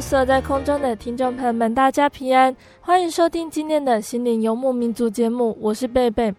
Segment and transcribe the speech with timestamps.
[0.00, 6.32] 所在空中的听众朋友们，大家平安，欢迎收听今天的心灵游牧民族节目，我是贝贝。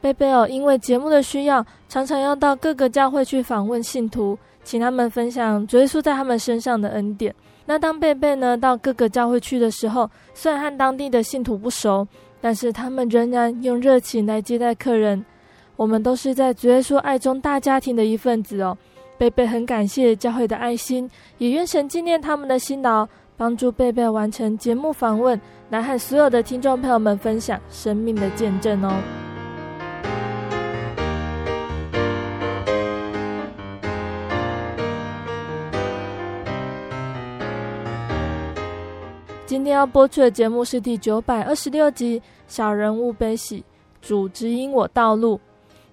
[0.00, 7.34] 贝贝哦，因为节目的需要，常常要到各个教会去访问信徒，请他们分享主耶稣在他们身上的恩典。
[7.64, 12.06] 那当贝贝呢到各个教会去的时候，虽然和当地的信徒不熟，
[12.40, 15.24] 但是他们仍然用热情来接待客人。
[15.76, 18.76] 我们都是在主耶稣爱中大家庭的一份子哦。
[19.22, 23.06] 贝贝很感谢教会的爱心，也愿神纪念他们的辛劳，
[23.36, 28.92] 帮助贝贝完成节目访问，来和所有的听众朋友们分享生命的见证哦。
[39.46, 43.64] 今天要播出的节目是第九百二十六集《小人物悲喜，
[44.00, 45.36] 主指引我道路》。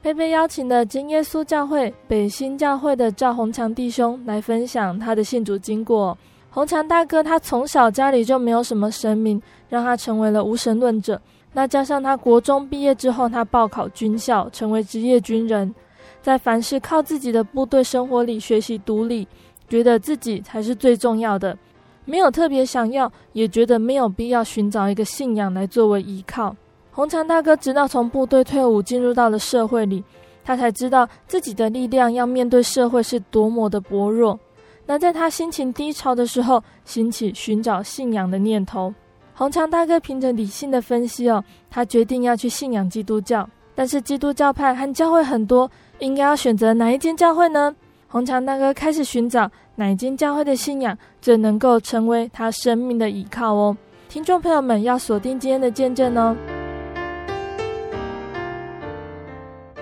[0.02, 6.18] 贝贝邀请了真耶稣教会北新教会的赵宏强弟兄来分享他的信主经过。
[6.50, 11.22] 宏强大哥他从小家里就没有什么神明，让他成为了无神论者。
[11.52, 15.76] 那加上他国中毕业之后，他报考军校，成为职业军人，
[16.22, 19.28] 在凡事靠自己的部队生活里学习独立，
[19.68, 21.58] 觉得自己才是最重要的，
[22.06, 26.56] 没有特别想要，也觉得没有必要寻找一个信仰来作为依靠。
[26.92, 30.04] 红强大哥直到从部队退伍，进入到了社会里，
[30.44, 34.38] 他才知道自己的力量要面对社会是多么的薄弱。
[34.86, 38.94] 那在他心情低潮的时候，兴起寻找信仰的念头。
[39.36, 43.48] 红强大哥凭着理性的分析哦，他决定要去信仰基督教。
[43.76, 45.70] 但是基督教派和教会很多，
[46.00, 47.74] 应该要选择哪一间教会呢？
[48.10, 53.78] 红强大哥开始寻找哪一间教会的信仰最能够成为他生命的依靠哦。
[54.10, 56.36] 听众朋友们要锁定今天的见证哦。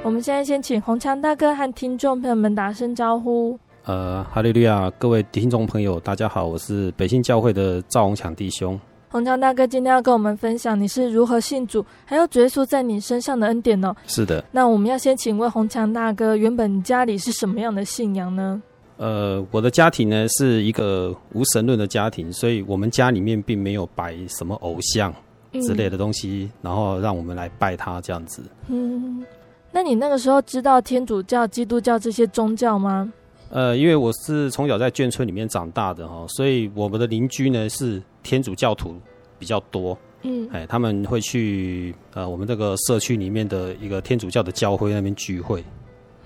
[0.03, 3.59] 我们现在先请红强大哥和听众朋友们打声招呼。
[3.83, 8.79] 呃，哈利路亚，各位听众朋友，大家好，我是北信教会的赵红强弟兄。
[9.09, 13.93] 红强大哥今天要跟我们分享你是如何信主，还有主耶稣在你身上的恩典哦。
[14.05, 14.43] 是的。
[14.51, 18.61] 那我们要先请问红强大哥，原本家里是什么样的信仰呢？
[18.97, 25.13] 呃，我的家庭呢是一个无神论的家庭，所以我们家里面并没有摆什么偶像
[25.61, 28.43] 之类的东西，嗯、然后让我们来拜他这样子。
[28.67, 29.23] 嗯。
[29.71, 33.11] 那你那个时候知道天主教、基督教这些宗教吗？
[33.49, 38.95] 呃，因为我是从小在眷村里面长大的哈，所以我们的邻居呢是天主教徒
[39.39, 39.97] 比较多。
[40.23, 45.63] 嗯，哎，他们会去呃我们这个社区里面的一个天主教的教会那边聚会。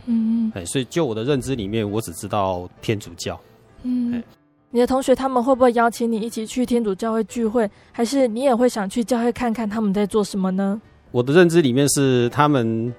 [0.06, 3.40] 嗯，哎，所以就我的认知里面，我只知道天主教。
[3.84, 4.24] 嗯，
[4.72, 7.70] 你的同学他们会不会邀请你一起去天主教会聚会？
[7.92, 10.82] 还是你也会想去教会看看他们在做什么呢？
[11.12, 12.92] 我的认知里面是他们。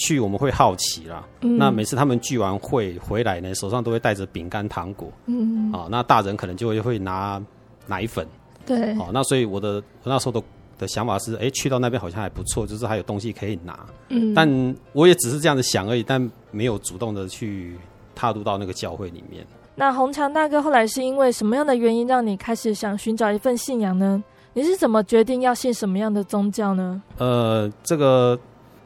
[0.00, 7.40] 去我们会好奇啦，嗯、那每次他们聚完会回来呢，手上都会带着饼干糖果，嗯，啊，那大人可能就会会拿
[7.86, 8.26] 奶粉，
[8.64, 10.42] 对，哦，那所以我的我那时候的
[10.78, 13.78] 的想法是，哎、欸，去到那边好像还不错，就是还有东西可以拿，
[14.08, 16.18] 嗯，但我也只是这样子想而已，但
[16.50, 17.76] 没有主动的去
[18.14, 19.46] 踏入到那个教会里面。
[19.74, 24.22] 那红强大哥后来是因为什么样的原因让你开始想寻找一份信仰呢？
[24.54, 27.02] 你是怎么决定要信什么样的宗教呢？
[27.18, 28.38] 呃，这个。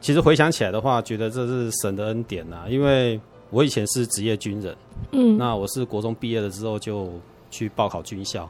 [0.05, 3.19] 其实回想起来的话，觉得这是神的恩典呐、啊，因为
[3.49, 4.77] 我以前是职业军人，
[5.13, 7.11] 嗯，那我是国中毕业了之后就
[7.49, 8.47] 去报考军校，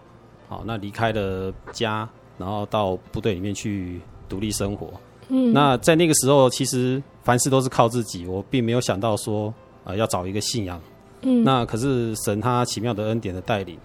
[0.50, 2.06] 好，那离开了家，
[2.38, 4.90] 然后到部队里面去独立生活，
[5.30, 9.48] 嗯，那在那个时候，其实凡事都是靠自己，我并没有想到说
[9.86, 10.78] 啊、呃、要找一个信仰，
[11.22, 13.80] 嗯，那可是神他奇妙的恩典的带领，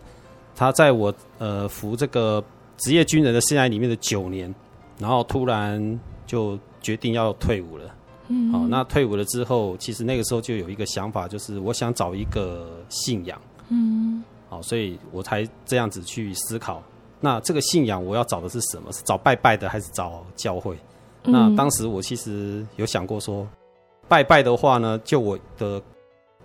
[0.56, 2.42] 他在我呃服这个
[2.78, 4.52] 职业军人的生涯里面的九年，
[4.98, 7.84] 然后突然就决定要退伍了。
[8.28, 13.40] 嗯，好，那退伍了之后，其实那个时候就有一个想法，就是我想找一个信仰。
[13.68, 16.82] 嗯，好，所以我才这样子去思考。
[17.20, 18.92] 那这个信仰我要找的是什么？
[18.92, 20.76] 是找拜拜的，还是找教会？
[21.24, 23.46] 嗯、那当时我其实有想过说，
[24.08, 25.82] 拜拜的话呢，就我的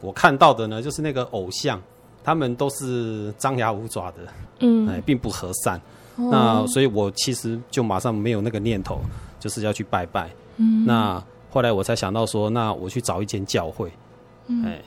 [0.01, 1.81] 我看到的呢，就是那个偶像，
[2.23, 4.17] 他们都是张牙舞爪的，
[4.59, 5.79] 嗯，哎，并不和善。
[6.17, 8.99] 哦、那所以我其实就马上没有那个念头，
[9.39, 10.29] 就是要去拜拜。
[10.57, 13.91] 嗯，那后来我才想到说，那我去找一间教会，
[14.47, 14.81] 嗯，哎，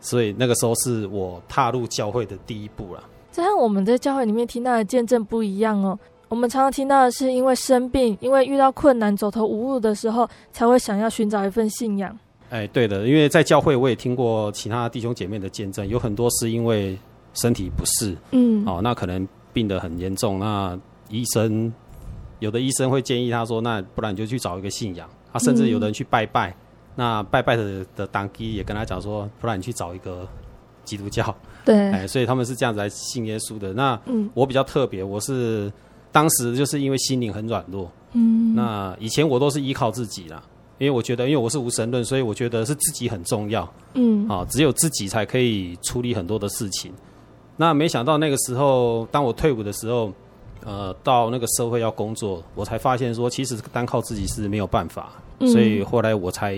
[0.00, 3.02] 所以那个时候是我踏入教会的第一步了。
[3.32, 5.98] 这和我们在教会里面听到的见证不一样哦。
[6.28, 12.16] 我们常常听到的是，因为生病，因为遇到困难、走投无路的时候，才会想要寻找一份信仰。
[12.50, 16.98] 哎，对的，因为在教会我也听过其他弟兄姐妹的见证，有很多是因为
[17.34, 20.78] 身体不适，嗯，哦，那可能病得很严重，那
[21.08, 21.72] 医生
[22.40, 25.08] 有的医生会建议他说，那不然你就去找一个信仰。
[25.32, 26.56] 他甚至有的人去拜拜，嗯、
[26.96, 30.28] 那拜拜的的当地也跟他讲说，不然你去找一个
[30.84, 31.34] 基督教。
[31.64, 33.72] 对，哎，所以他们是这样子来信耶稣的。
[33.72, 33.98] 那
[34.34, 35.72] 我比较特别，我是
[36.12, 40.40] 当时就是因为心灵很软弱，嗯，那以前我都是依靠自己啦，
[40.78, 46.92] 因为我觉得，因为我是无神论，所以我觉得是自己很重要，嗯，啊，只有自己才可以处理很多的事情。
[47.56, 50.12] 那没想到那个时候，当我退伍的时候，
[50.64, 55.12] 呃，到那个社会要工作，我才发现说，其实单靠自己是没有办法，
[55.52, 56.56] 所以后来我才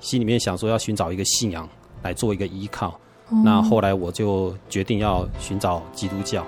[0.00, 1.66] 心里面想说，要寻找一个信仰
[2.02, 2.94] 来做一个依靠。
[3.42, 6.44] 那后来我就决定要寻找基督教。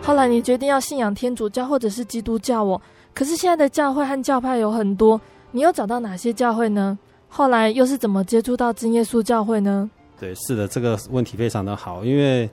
[0.00, 2.80] 后来你决定要信仰天主教或者是基督教哦，
[3.12, 5.20] 可是现在的教会和教派有很多，
[5.54, 6.98] 你又找到哪些教会呢？
[7.28, 9.88] 后来又是怎么接触到真耶稣教会呢？
[10.18, 12.50] 对，是的，这个问题非常的好，因为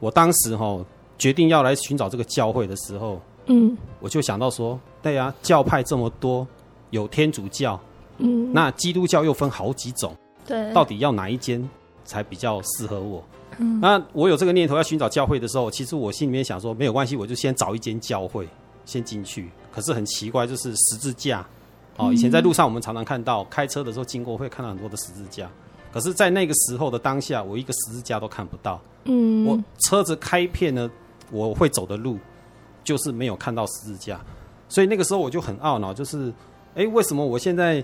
[0.00, 0.84] 我当时哈
[1.16, 3.18] 决定要来寻找这个教会的时候。
[3.46, 6.46] 嗯，我就想到说，对呀，教派这么多，
[6.90, 7.80] 有天主教，
[8.18, 10.14] 嗯，那基督教又分好几种，
[10.46, 11.66] 对，到底要哪一间
[12.04, 13.24] 才比较适合我？
[13.56, 18.46] 嗯，那我有这个念头要寻找教会的时候，其实我心里面想说，没有关系，我就先找一间教会
[18.84, 19.50] 先进去。
[19.72, 21.44] 可是很奇怪，就是十字架，
[21.96, 25.50] 哦，以前在路上我们常常看到，开车的时候经过会看到很多的十字架，
[25.92, 28.80] 可是，在那个时候的当下，我一个十字架都看不到。
[29.04, 30.90] 嗯，我车子开片呢
[31.30, 32.18] 我会走的路。
[32.84, 34.20] 就是没有看到十字架，
[34.68, 36.30] 所以那个时候我就很懊恼，就是，
[36.74, 37.80] 哎、欸，为什么我现在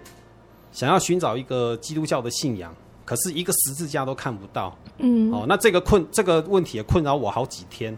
[0.73, 2.75] 想要寻找一个基督教的信仰，
[3.05, 4.77] 可是一个十字架都看不到？
[4.97, 7.97] 嗯，哦，那这个困这个问题也困扰我好几天。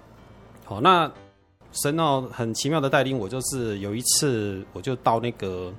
[0.67, 1.11] 好、哦，那
[1.73, 5.73] 神哦很奇妙的带领我，就是有一次我就到那个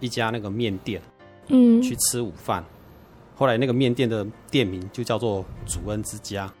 [0.00, 1.00] 一家那个面店，
[1.48, 2.64] 嗯，去吃午饭，
[3.34, 6.52] 后来那个面店的店名就叫做主恩之家。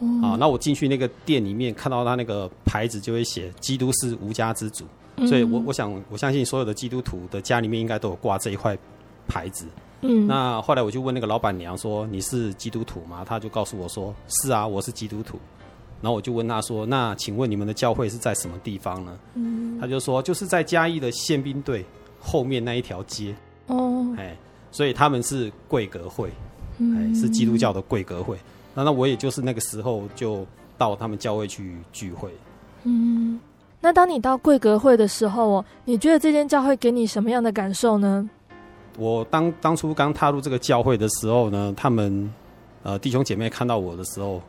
[0.00, 4.84] 嗯、啊，那我进去那个店里面，看到他那个牌子就会写“基督是无家之主”，
[5.16, 8.78] 嗯、所以我我想我相信所有的基督徒的家里面应该都有挂这一块
[9.26, 9.66] 牌子。
[10.02, 15.36] 嗯，那后来我就问那个老板娘说：“你是基督徒吗？”他就告诉我说：“是啊，我是基督徒。”
[16.00, 21.84] 然后我就问他说：“那请问你们的教会是在什么地方呢？”嗯，他就说：“就是在嘉义的宪兵队
[22.28, 23.34] 后面那一条街。”
[23.68, 24.36] 哦，哎，
[24.70, 26.30] 所以他们是贵格会，
[26.80, 28.36] 哎，是基督教的贵格会。
[28.74, 32.30] 那那我也就是那个时候就到他们教会去聚会。
[32.84, 33.38] 嗯，
[33.80, 38.28] 那当你到贵格会的时候哦，你觉得这间教会给你什么样的感受呢？
[38.96, 42.32] 我当当初刚踏入这个教会的时候呢，他们
[42.82, 44.40] 呃弟兄姐妹看到我的时候，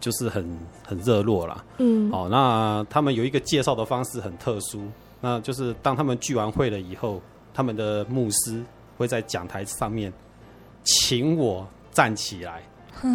[0.00, 0.44] 就是很
[0.84, 1.64] 很热络啦。
[1.78, 4.82] 嗯，哦，那他们有一个介绍的方式很特殊，
[5.26, 7.20] 那就是当他们聚完会了以后，
[7.52, 8.62] 他们的牧师
[8.96, 10.12] 会在讲台上面
[10.84, 12.62] 请我站起来。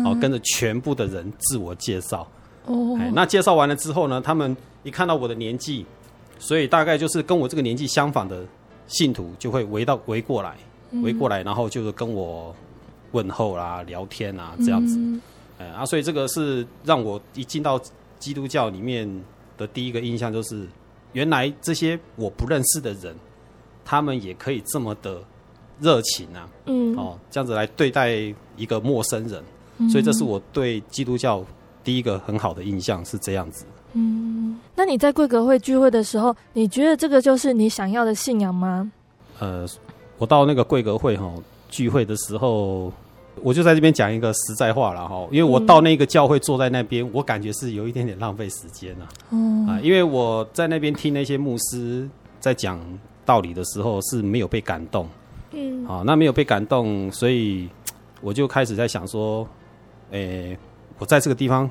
[0.05, 2.27] 哦，跟着全部的人自我介绍。
[2.65, 5.85] 哦，那介绍完了之后呢，他们一看到我的年纪，
[6.37, 8.45] 所以大概就是跟我这个年纪相仿的
[8.87, 10.57] 信徒就会围到围过来，
[11.01, 12.53] 围过来，然后就是跟我
[13.13, 14.97] 问候啦、聊天啊这样子。
[14.99, 15.21] 嗯
[15.73, 17.81] 啊，所以这个是让我一进到
[18.19, 19.09] 基督教里面
[19.57, 20.67] 的第一个印象，就是
[21.13, 23.15] 原来这些我不认识的人，
[23.83, 25.21] 他们也可以这么的
[25.79, 26.49] 热情啊。
[26.65, 28.11] 嗯，哦，这样子来对待
[28.57, 29.43] 一个陌生人。
[29.89, 31.43] 所以这是我对基督教
[31.83, 33.65] 第一个很好的印象，是这样子。
[33.93, 38.91] 嗯，那你在贵格会聚会的时候，你觉得这个就是你想要的信仰吗？
[39.39, 39.65] 呃，
[40.19, 41.33] 我到那个贵格会哈
[41.67, 42.93] 聚会的时候，
[43.41, 49.07] 我就在这边讲一个实在话了哈，因为我到那个教会坐在那边，我感觉是有一点点浪费时间了。
[49.31, 52.07] 嗯啊，因为我在那边听那些牧师
[52.39, 52.79] 在讲
[53.25, 55.07] 道理的时候是没有被感动。
[55.51, 57.67] 嗯，好，那没有被感动，所以
[58.21, 59.47] 我就开始在想说，
[60.11, 60.57] 诶、欸，
[60.97, 61.69] 我在这个地方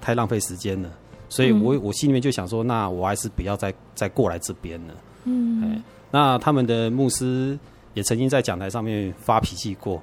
[0.00, 0.90] 太浪费时间了，
[1.28, 4.94] 所以我我心里面就想说，那我还是不要再再过来这边了。
[5.24, 7.56] 嗯、欸，那他们的牧师
[7.94, 10.02] 也曾经在讲台上面发脾气过，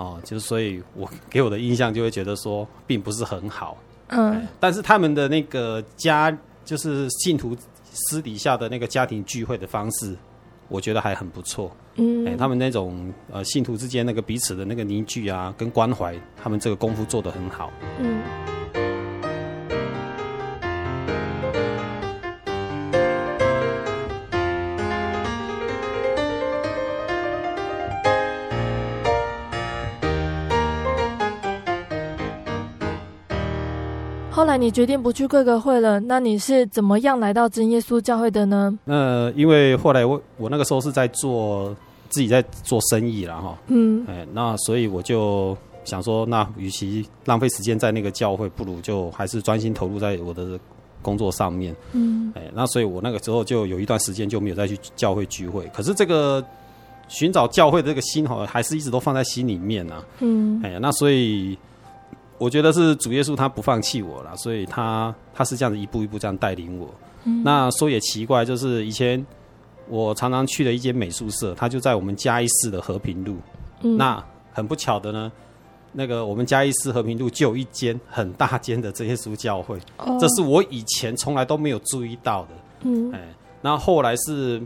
[0.00, 3.76] 哦，就是所以我给我的印象就会觉得说，并不是很好。
[4.06, 7.54] 嗯、欸，但是他们的那个家，就是信徒
[7.92, 10.16] 私底下的那个家庭聚会的方式。
[10.68, 18.89] 我觉得还很不错，嗯，哎，他们那种呃信徒之间那个彼此的那个凝聚啊，跟关怀，他们这个功夫做得很好，嗯。
[34.40, 38.74] 后来你决定不去贵格会了，那你是怎么样来到真耶稣教会的呢？
[38.86, 41.76] 那因为后来我我那个时候是在做
[42.08, 45.54] 自己在做生意了哈，嗯，哎，那所以我就
[45.84, 50.58] 想说，那与其浪费时间在那个教会，不如就还是专心投入在我的
[51.02, 56.42] 工作上面，嗯，哎，那所以我那个时候就有一段时间就没有再去教会聚会，可是这个
[57.08, 61.58] 寻找教会的这个心哈，还是一直都放在心里面啊，嗯，哎，那所以。
[62.40, 66.88] 我觉得是主耶稣他不放弃我了，所以他他是这样子一步一步这样带领我。
[67.24, 69.22] 嗯、那说也奇怪，就是以前
[69.88, 73.36] 我常常去的一间美术社，它就在我们嘉义市的和平路。
[73.82, 75.30] 嗯、那很不巧的呢，
[75.92, 82.48] 那个我们嘉义市和平路就有一间很大间的真耶稣教会，哦、这是我以前从来都没有注意到的。
[82.84, 83.20] 嗯，哎，
[83.60, 84.62] 那后来是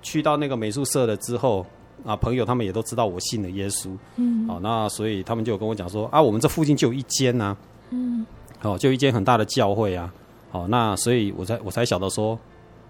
[0.00, 1.66] 去到那个美术社了之后。
[2.04, 7.56] 啊，朋友他们也都知道我信了耶稣，嗯，哦，那所以他们就有跟我讲说啊，我们这附近就有一间呐，
[7.90, 8.24] 嗯，
[8.62, 10.12] 哦，就一间很大的教会啊，
[10.50, 12.38] 哦，那所以我才我才晓得说，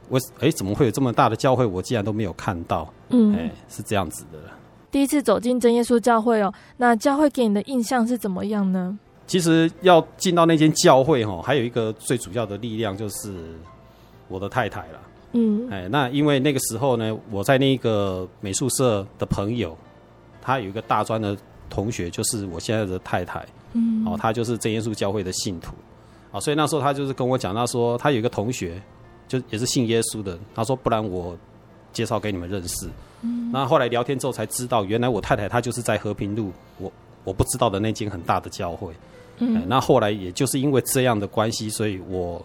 [0.08, 1.64] 我哎，怎么会有这么大的教会？
[1.66, 4.38] 我竟然都没有看到，嗯，哎，是这样子的。
[4.90, 8.98] 第一次走进真耶稣教会哦，那教会给你的印象是怎么样呢？
[9.26, 13.34] 其实要进到那间教会哦，还有一个最主要的力量就是
[14.28, 15.00] 我的太太了。
[15.34, 19.74] 嗯，哎，那因为那个时候呢，我在那个美术社的朋友，
[20.42, 21.34] 他有一个大专的
[21.70, 25.72] 同学，就是我现在的太太，嗯，哦，他就是真耶稣教会的信徒，
[26.30, 28.78] 啊，所以那时候他就是跟我讲，他说他有一个同学，
[29.26, 31.34] 就也是信耶稣的，他说不然我
[31.94, 32.86] 介绍给你们认识，
[33.22, 36.92] 嗯，那后来聊天之后才知道，原来我太太她就是在和平路，我
[37.24, 38.92] 我不知道的那间很大的教会，
[39.38, 42.44] 嗯，那后来也就是因为这样的关系，所以我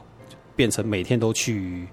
[0.56, 1.86] 变成每天都去。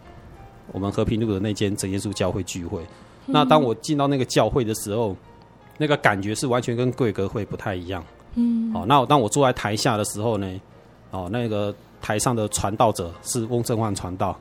[0.72, 2.80] 我们和平路的那间整耶稣教会聚会，
[3.26, 5.14] 那当我进到那个教会的时候，
[5.78, 8.02] 那个感觉是完全跟贵格会不太一样。
[8.34, 10.60] 嗯，好，那当我坐在台下的时候呢，
[11.10, 14.36] 哦，那个台上的传道者是翁正焕传道，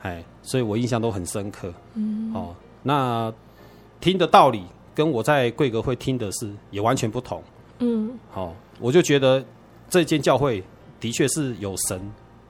[0.00, 1.72] 哎，所以我印象都很深刻。
[1.94, 3.32] 嗯，哦，那
[4.00, 4.64] 听的道理
[4.94, 7.42] 跟我在贵格会听的是也完全不同。
[7.80, 9.44] 嗯，好，我就觉得
[9.90, 10.62] 这间教会
[11.00, 12.00] 的确是有神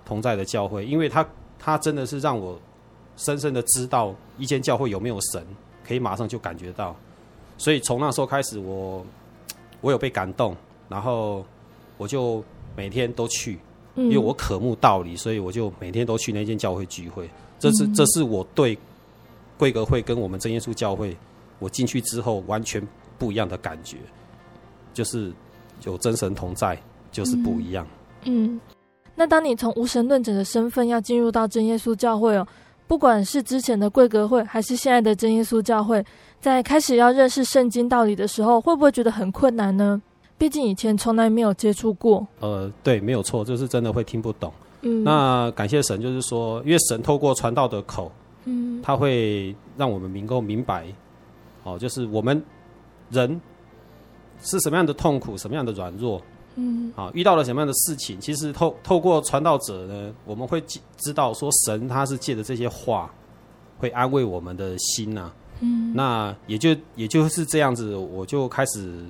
[0.05, 1.27] 同在的教会，因为他
[1.59, 2.59] 他真的是让我。
[3.17, 5.45] 深深的知道一间教会有没有神，
[5.87, 6.97] 可以马上就感觉到，
[7.57, 9.07] 所以从那时候开始我，我
[9.83, 10.57] 我有被感动，
[10.89, 11.45] 然后
[11.97, 12.43] 我就
[12.75, 13.59] 每天都去，
[13.95, 17.29] 因为我渴慕道理，所以我就每天都去那间教会聚会。
[17.61, 18.77] 这是这是我对
[19.57, 21.17] 贵格会跟我们真耶稣教会，
[21.59, 22.85] 我进去之后完全
[23.19, 23.99] 不一样的感觉，
[24.93, 25.33] 就是
[25.85, 26.77] 有真神同在，
[27.13, 27.87] 就是不一样。
[28.25, 28.61] 嗯，
[29.15, 32.47] 那当你从无神论者的身份要进入到真耶稣教会哦。
[32.87, 36.05] 不管是之前的贵格会，还是现在的真耶稣教会，
[36.41, 40.01] 在开始要认识圣经道理的时候，会不会觉得很困难呢？
[40.37, 42.27] 毕竟以前从来没有接触过。
[42.41, 44.53] 呃，对，没有错，就是真的会听不懂。
[44.83, 48.13] 嗯，那感谢神，就是说，因为神透过传道的口，
[48.45, 50.87] 嗯，他会让我们能够明白，
[51.63, 52.43] 哦，就是我们
[53.11, 53.41] 人
[54.43, 56.21] 是什么样的痛苦，什么样的软弱。
[56.57, 58.21] 嗯，啊，遇到了什么样的事情？
[58.21, 60.63] 其实透透过传道者呢，我们会
[60.97, 63.13] 知道说神他是借着这些话，
[63.79, 65.35] 会安慰我们的心呐、啊。
[65.61, 69.05] 嗯，那也就也就是这样子，我就开始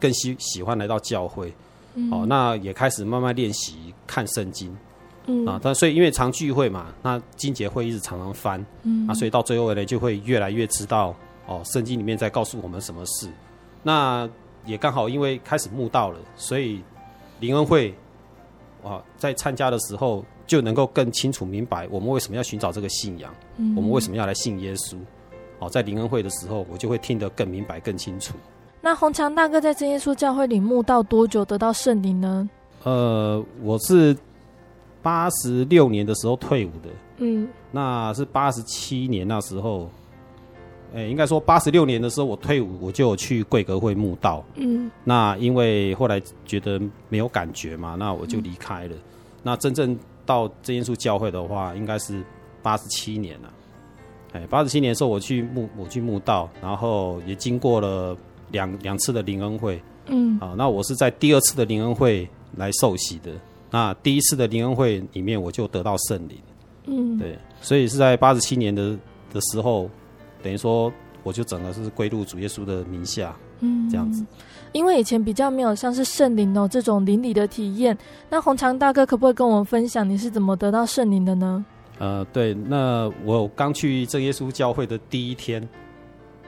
[0.00, 1.54] 更喜喜欢来到教会。
[1.94, 4.76] 嗯，哦，那也开始慢慢练习看圣经。
[5.26, 8.64] 嗯，啊，但所以因为常聚会嘛，那金节会一直常常翻。
[8.82, 11.14] 嗯，啊，所以到最后呢，就会越来越知道
[11.46, 13.30] 哦，圣经里面在告诉我们什么事。
[13.84, 14.28] 那。
[14.68, 16.80] 也刚好因为开始慕道了，所以
[17.40, 17.92] 林恩会
[18.84, 24.96] 啊，在参加的时候就能够更清楚明白我们为什么要寻找这个信仰，嗯、我们为什么要来信耶稣。
[25.58, 28.34] 哦，在灵恩会的时候，我就会听得更明白、更清楚。
[28.80, 32.48] 那洪强大哥在真耶稣教会里慕道多久得到圣灵呢？
[32.84, 34.16] 呃，我是
[35.02, 39.90] 八十六年的时候退伍的，嗯，那是八十七年那时候
[40.94, 44.44] 诶，应该说八十六年的时候我退伍，我就去贵格会墓道。
[44.54, 48.94] 嗯，那因为后来觉得没有感觉嘛，那我就离开了。
[48.94, 49.02] 嗯、
[49.42, 52.22] 那真正到真耶稣教会的话，应该是
[52.62, 53.52] 八十七年了。
[54.32, 58.16] 哎，八十七年的时候我去墓我去墓道，然后也经过了
[58.50, 59.80] 两两次的灵恩会。
[60.06, 63.32] 嗯，啊，那我是在第二次的灵恩会来受洗的。
[63.70, 66.38] 那第一次的灵恩会里面，我就得到圣灵。
[66.86, 68.96] 嗯，对，所以是在八十七年的
[69.30, 69.90] 的时候，
[70.42, 70.92] 等于说
[71.22, 73.34] 我就整个是归入主耶稣的名下。
[73.60, 74.24] 嗯，这样子。
[74.72, 77.96] 因为以前比较没有像是圣灵哦这种灵里的体验，
[78.30, 81.64] 那红强大哥可不可以跟我们分享你是怎么得到圣灵的呢？
[81.98, 85.66] 呃，对，那我刚去真耶稣教会的第一天，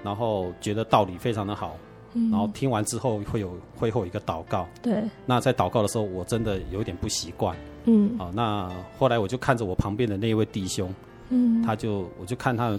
[0.05, 1.77] 然后觉得道理非常的好。
[2.13, 5.03] 嗯然后听完之后会有会后一个祷告，对。
[5.27, 8.19] 那在祷告的时候，我真的有点不习惯，嗯。
[8.19, 8.69] 啊，那
[8.99, 10.93] 后来我就看着我旁边的那一位弟兄，
[11.29, 12.79] 嗯，他就我就看他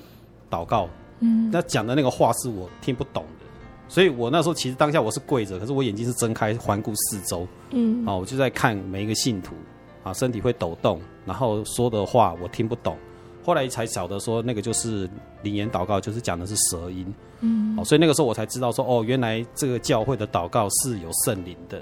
[0.50, 0.89] 祷告，
[1.21, 3.45] 嗯，那讲的那个话是我听不懂的，
[3.87, 9.55] 所以我那时候其实当下我是跪着，可是我眼睛是睁开环顾四周，嗯，啊，我就在看每一个信徒，
[10.03, 12.97] 啊，身体会抖动，然后说的话我听不懂。
[13.43, 15.09] 后来才晓得说，那个就是
[15.41, 17.11] 灵言祷告，就是讲的是舌音。
[17.39, 21.81] 嗯，哦，所以那个时候我才知道说，哦，原来这个教会的祷告是有圣灵的。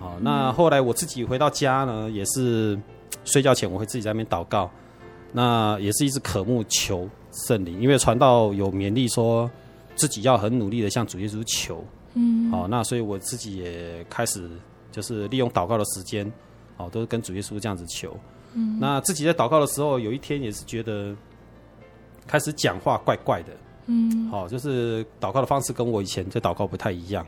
[0.00, 2.76] 哦，那后来我自己回到家呢，也是
[3.24, 4.68] 睡觉前我会自己在那边祷告，
[5.30, 9.50] 那也是一直渴慕求圣灵，因为传道有勉励说
[9.96, 11.84] 自己要很努力的向主耶稣求。
[12.14, 14.50] 嗯，好，那所以我自己也开始
[14.90, 16.30] 就是利用祷告的时间，
[16.76, 18.14] 哦，都是跟主耶稣这样子求。
[18.52, 21.16] 嗯，那自己在祷告的时候，有一天也是觉得
[22.26, 23.52] 开始讲话怪怪的，
[23.86, 27.26] 嗯，好，就是祷告的方式跟我以前在祷告不太一样，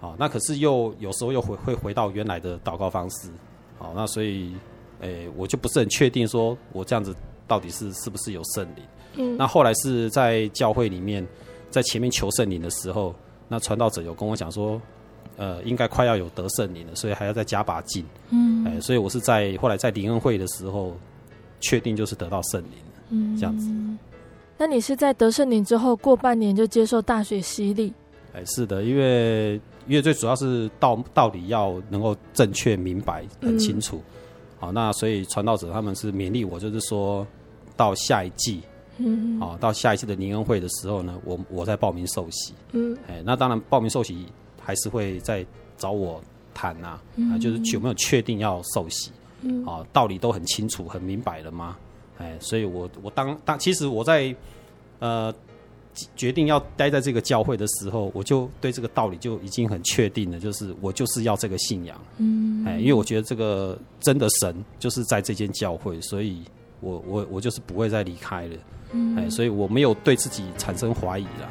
[0.00, 3.28] 好，那可是又有时候又回会回到原来的祷告方式，
[3.76, 4.54] 好，那所以，
[5.00, 7.12] 诶，我就不是很确定说我这样子
[7.48, 8.84] 到底是是不是有圣灵，
[9.16, 11.26] 嗯，那后来是在教会里面
[11.70, 13.14] 在前面求圣灵的时候，
[13.48, 14.80] 那传道者有跟我讲说。
[15.38, 18.04] 呃，应该快要有得圣灵了，所以还要再加把劲。
[18.28, 20.94] 嗯，哎，所以我是在后来在灵恩会的时候，
[21.58, 23.02] 确定就是得到圣灵了。
[23.08, 23.66] 嗯，这样子。
[24.58, 27.92] 那你是在得圣灵之后过半年就接受大水洗礼？
[28.34, 29.54] 哎，是的，因为
[29.88, 33.96] 因为最主要是道道理要能够正确明白很清楚。
[33.96, 34.02] 嗯、
[34.60, 37.26] 好，那所以传道者他们是勉励我，就是说
[37.74, 38.60] 到下一季，
[38.98, 42.52] 嗯，好，到下一次的灵恩会的时候呢，我我再报名受洗。
[42.72, 44.26] 嗯，哎，那当然报名受洗。
[44.64, 45.44] 还是会再
[45.76, 46.22] 找我
[46.54, 46.96] 谈呐，
[47.32, 51.76] 啊，就是有没有确定要受洗，嗯啊，道理都很清楚、很明白了吗？
[52.18, 54.32] 哎，所以我我当当其实我在
[55.00, 55.34] 呃
[56.14, 66.40] 决定要待在这个教会的时候，我就对这个道理就已经很确定了，就是我就是要这个信仰，嗯，哎，因为我觉得这个真的神就是在这间教会，所以
[66.78, 68.56] 我我我就是不会再离开了，
[68.92, 71.48] 嗯，哎，所以我没有对自己产生怀疑了。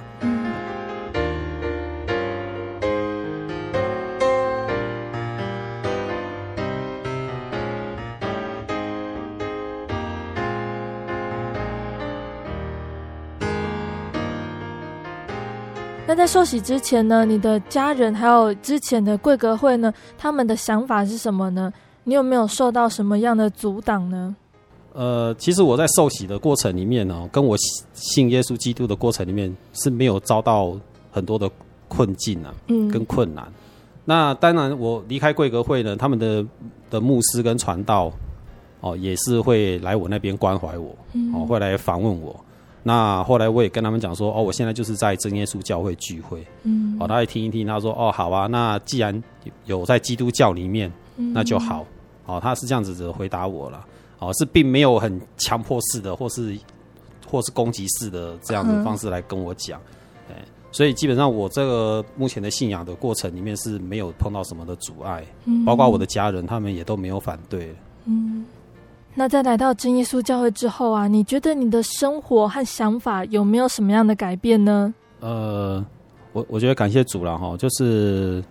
[16.08, 21.72] 那在受洗之前呢，你的家人还有之前的贵格会呢，他们的想法是什么呢？
[22.04, 24.36] 你有没有受到什么样的阻挡呢？
[24.94, 27.56] 呃，其实我在受洗的过程里面呢，跟我
[27.94, 30.78] 信耶稣基督的过程里面是没有遭到
[31.12, 31.50] 很多的
[31.88, 33.48] 困境啊，嗯，跟困难。
[34.04, 36.46] 那当然，我离开贵格会呢，他们的
[36.90, 38.12] 的牧师跟传道
[38.82, 40.96] 哦，也是会来我那边关怀我，
[41.34, 42.36] 哦，会来访问我。
[42.84, 49.24] 那后来我也跟他们讲说，哦，我现在就是在真耶稣教会聚会，嗯，好，他也听一听，他说，哦，好啊，那既然
[49.66, 51.86] 有在基督教里面，那就好，
[52.26, 53.86] 哦，他是这样子的回答我了，
[54.22, 56.58] 哦，是并没有很强迫式的，或是
[57.28, 59.82] 或是攻击式的这样的方式来跟我讲，
[60.30, 60.36] 哎，
[60.72, 68.46] 所以基本上我这个目前的信仰的过程里面是没有碰到什么的阻碍，嗯包括我的家人，他们也都没有反对，嗯。
[69.14, 74.94] 那在来到真耶稣教会之后啊，你觉得你的生活和想法有没有什么样的改变呢？
[75.20, 75.86] 呃，
[76.32, 78.42] 我我觉得感谢主了哈，就是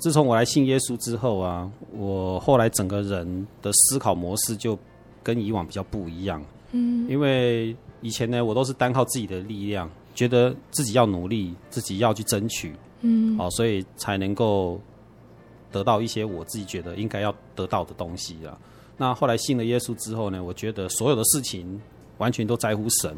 [0.00, 4.76] 自从我来信耶稣之后啊，我后来整个人的思考模式就
[5.22, 6.42] 跟以往比较不一样。
[6.72, 14.80] 嗯，因为以前呢，我都是单靠自己的力量，觉得自己要努力，自己要去争取，嗯，好，所以才能够
[15.70, 18.58] 得到一些我自己觉得应该要得到的东西啊。
[18.96, 21.78] 那后来信了耶稣之后呢，我觉得所有的事情
[22.16, 23.14] 完全都在乎神，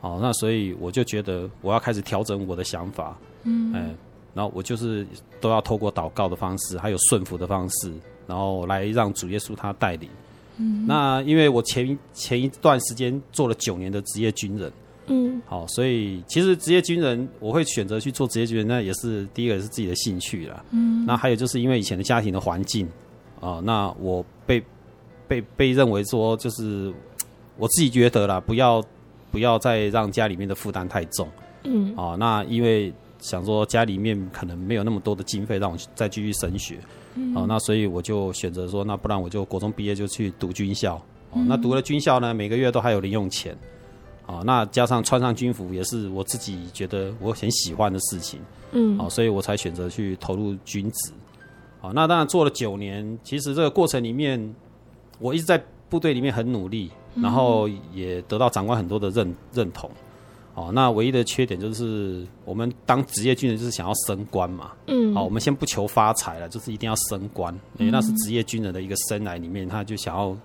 [0.00, 3.94] 好，那所以我就觉得我要开始调整我的想法，嗯，哎，
[4.36, 5.06] 然后我就是
[5.40, 7.90] 都要透过祷告的方式，还有顺服的方式，
[8.26, 10.10] 然后来让主耶稣他带领。
[10.58, 14.70] 嗯，那因为我前前一段时间做了九年的职业军人，
[15.06, 20.62] 嗯，好，所以其实职业军人我会选择去做职业军人，那也是第一个是自己的兴趣啦。
[20.70, 22.86] 嗯，那还有就是因为以前的家庭的环境
[23.40, 24.62] 啊，那我被
[25.26, 26.92] 被被认为说就是
[27.56, 28.84] 我自己觉得啦，不要
[29.30, 31.26] 不要再让家里面的负担太重。
[31.64, 32.92] 嗯，啊，那因为
[33.26, 36.78] 想说家里面可能没有那么多的经费让我再继续升学，
[37.16, 40.94] 嗯，啊，那所以我就选择说，那不然我就国中毕业就去读军校。
[41.32, 43.56] 哦，那读了军校呢，每个月都还有零用钱。
[44.26, 48.38] 啊，那加上穿上军服也是我自己觉得我很喜欢的事情，
[48.70, 51.12] 嗯，啊，所以我才选择去投入军职。
[51.80, 54.54] 啊，那当然做了九年，其实这个过程里面，
[55.18, 59.90] 我一直在部队里面很努力，然后也得到长官很多的认认同。
[60.56, 70.36] 哦，那唯一的缺点就是我们当职业军人就是想要升官嘛，嗯，好，我们先不求发财了，就是一定要升官，因为那是职业军人的一个生涯里面，他就想要。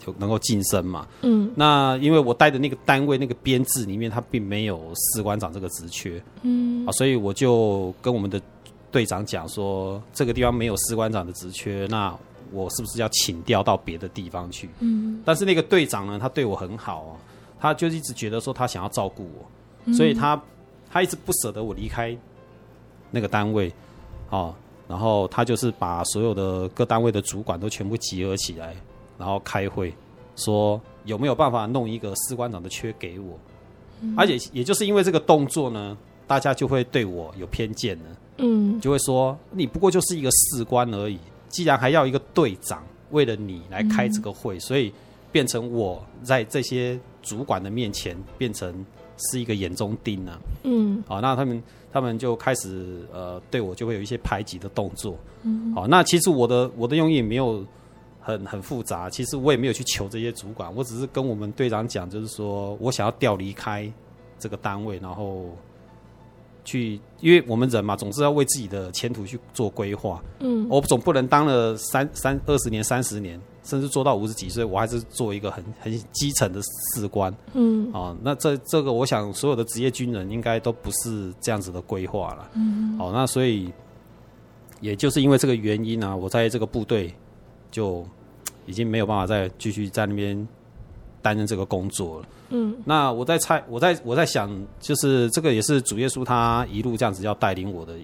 [0.00, 1.08] 就能够晋升嘛？
[1.22, 8.40] 嗯，那因为我带的那个单位那个编制里面，他并没有士官长这个职缺，嗯，啊，所以我就跟我们的
[8.92, 12.16] 队长讲说，这个地方没有士官长的职缺，那
[12.52, 14.70] 我是不是要请调到别的地方去？
[14.78, 17.12] 嗯，但是那个队长呢，他对我很好啊，
[17.60, 20.40] 他就一直觉得说他想要照顾我，所以他
[20.90, 22.16] 他一直不舍得我离开
[23.10, 23.72] 那个单位，
[24.30, 24.54] 哦，
[24.86, 28.74] 然后他就是把所有的各单位的主管都全部集合起来。
[29.18, 29.92] 然后开会
[30.36, 33.36] 说有没有办法弄一个士官长的缺给我，
[34.00, 38.04] 嗯、而且也就是因为这个动作呢，大家就会对我有偏见了，
[38.36, 41.18] 嗯，就会说你不过就是一个士官而已，
[41.48, 44.94] 既然还要一个队长为了你来开这个会，嗯、所以
[45.32, 48.84] 变成我在这些主管的面前变成
[49.16, 57.64] 是一个眼中钉了，嗯，好，那他们他们就开始呃对我就会有一些排挤的动作，嗯，好，那其实我的我的用意也没有。
[58.20, 63.90] 很很复杂，其实我也没有去求这些主管，我只是跟我们队长讲，就是说我想要调离开
[64.38, 65.46] 这个单位，然后
[66.62, 70.22] 去，因为我们人嘛，总是要为自己的前途去做规划。
[70.40, 76.60] 嗯，我总不能当了三三二十年、三十年，甚至做到五十几岁，我还是做一个很很基层的
[76.94, 77.32] 士官。
[77.52, 82.50] 嗯，啊，那这这个，我想所有的职业军人应该都不是这样子的规划了。
[82.54, 83.72] 嗯，好，那所以
[84.80, 87.14] 也就是因为这个原因呢、啊，我在这个部队
[87.70, 88.04] 就。
[88.66, 90.46] 已经没有办法再继续在那边
[91.22, 92.26] 担任这个工作了。
[92.50, 97.94] 嗯，那我在猜，我在我在想，就是这个也是主耶稣他一路这样子要带领我的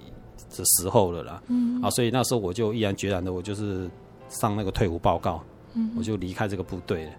[0.56, 1.42] 的时候了啦。
[1.48, 3.90] 嗯，啊，所以那时候我就毅然决然的，我就是
[4.30, 5.44] 上那个退伍报告，
[5.74, 7.12] 嗯，我就离开这个部队了。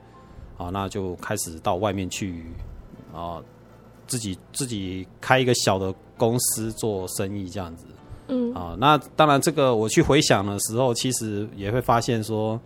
[0.58, 2.44] 啊，那就开始到外面去
[3.14, 3.42] 啊，
[4.08, 7.86] 自己自己开一个小的公司做生意这样子。
[8.28, 12.60] 嗯，啊，那当然这个我去回想的时候，其实也会发现说。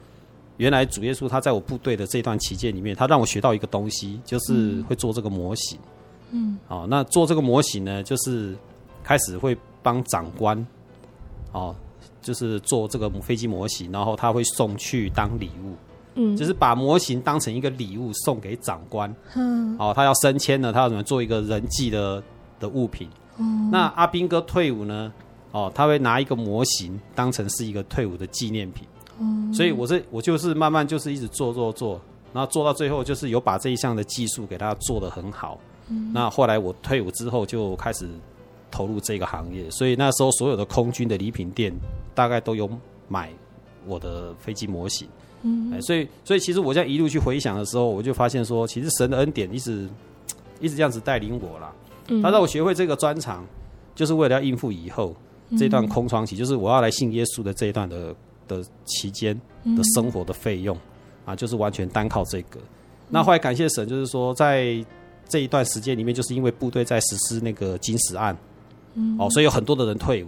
[0.57, 5.79] 原来主耶稣他在我部队的这段期间里面，他让我学到一个东西，就是会做这个模型。
[6.31, 8.53] 嗯，好，那做这个模型呢，就是
[9.01, 10.67] 开始会帮长官，
[11.53, 11.73] 哦，
[12.21, 15.75] 就是做这个飞机模型，然后他会送去当礼物。
[16.15, 19.13] 嗯，就是把模型当成一个礼物送给长官。
[19.35, 22.21] 嗯，哦，他要升迁了，他要怎么做一个人际的
[22.59, 23.07] 的物品？
[23.37, 25.13] 嗯，那阿兵哥退伍呢，
[25.51, 28.87] 哦，他会拿一个模型当成是一个退伍的纪念品。
[29.19, 31.99] 嗯所以，我这我就是慢慢就是一直做做做，
[32.33, 35.59] 然后做到最后，就是有把这一项的技术给他做得很好。
[35.89, 36.11] 嗯。
[36.13, 38.09] 那后来我退伍之后，就开始
[38.71, 39.69] 投入这个行业。
[39.71, 41.73] 所以那时候，所有的空军的礼品店
[42.13, 42.69] 大概都有
[43.07, 43.29] 买
[43.85, 45.07] 我的飞机模型。
[45.41, 45.81] 嗯。
[45.81, 49.89] 所以，所以其实我这样一路去回想的时候，我就发现说，其实神的恩典一直
[50.59, 51.73] 一直这样子带领我啦。
[52.07, 52.21] 嗯。
[52.21, 53.45] 他让我学会这个专长，
[53.95, 55.15] 就是为了要应付以后
[55.57, 58.15] 这段空窗期，就是我要来信耶稣的这一段的。
[58.49, 59.39] 的期间
[59.77, 60.81] 的生活的费用、嗯、
[61.25, 62.59] 啊，就是完全单靠这个。
[63.07, 64.83] 那后来感谢神，就是说在
[65.27, 68.35] 这一段时间里面，就是因为部队在实施那个金石案，
[68.99, 70.27] 嗯，哦，所以有很多的人退伍。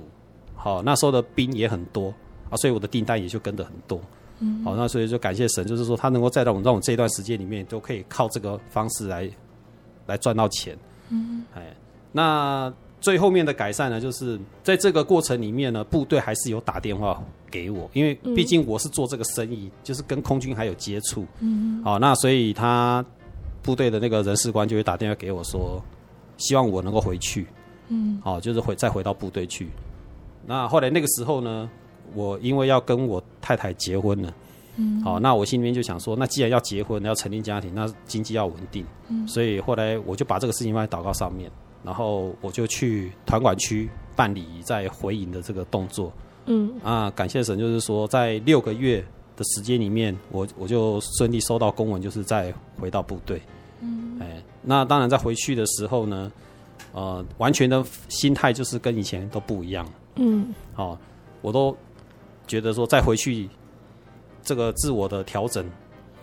[0.55, 2.13] 好，那时候的兵也很多
[2.49, 3.99] 啊，所以我的订单也就跟的很多。
[4.39, 9.29] 嗯，好，那所以就感谢神，就是说他能够在让我们让我们这一段时间里面都可以靠这个方式来
[10.05, 10.77] 来赚到钱。
[11.09, 11.75] 嗯，哎，
[12.11, 12.73] 那。
[13.01, 21.25] 最后面的改善呢，就是在这个过程里面呢，部队还是有打电话给我，因为毕竟我是做这个生意，就是跟空军还有接触。
[21.39, 23.03] 嗯，好，那所以他
[23.63, 25.83] 部队的那个人事官就会打电话给我说，
[26.37, 27.47] 希望我能够回去。
[27.91, 29.67] 嗯，好，就是回再回到部队去。
[30.47, 31.69] 那后来那个时候呢，
[32.15, 34.33] 我因为要跟我太太结婚了。
[34.77, 38.85] 嗯，好，那我心里面就想说，那既然要结婚，要成立家庭，那经济要稳定。
[39.09, 41.51] 嗯，所以后来我就把这个事情放在祷告上面。
[41.83, 46.13] 然后我就去团管区办理再回营的这个动作。
[46.45, 49.03] 嗯啊，感谢神，就是说在六个月
[49.35, 53.41] 的时间里面，我我就顺利收到公文，就是再回到部队。
[53.81, 56.31] 嗯，哎，哎，那当然在回去的时候呢，
[56.93, 59.87] 呃，完全的心态就是跟以前都不一样。
[60.15, 60.97] 嗯，好，
[61.41, 61.75] 我都
[62.47, 63.49] 觉得说再回去，
[64.43, 65.65] 这个自我的调整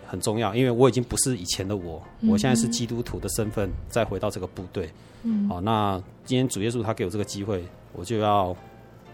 [0.05, 4.89] 很重要，因为我已经不是以前的我，我现在是基督徒的身份，再回到这个部队。
[5.23, 8.55] 嗯，好，那今天主耶稣他给我这个机会，我就要，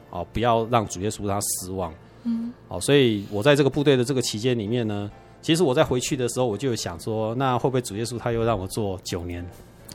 [0.09, 1.93] 哦，不要让主耶稣他失望。
[2.23, 5.09] 嗯，好，所以我在这个部队的这个期间里面呢，
[5.41, 9.45] 其实我在回去的时候，我就想说，那会不会主耶稣他又让我做九年，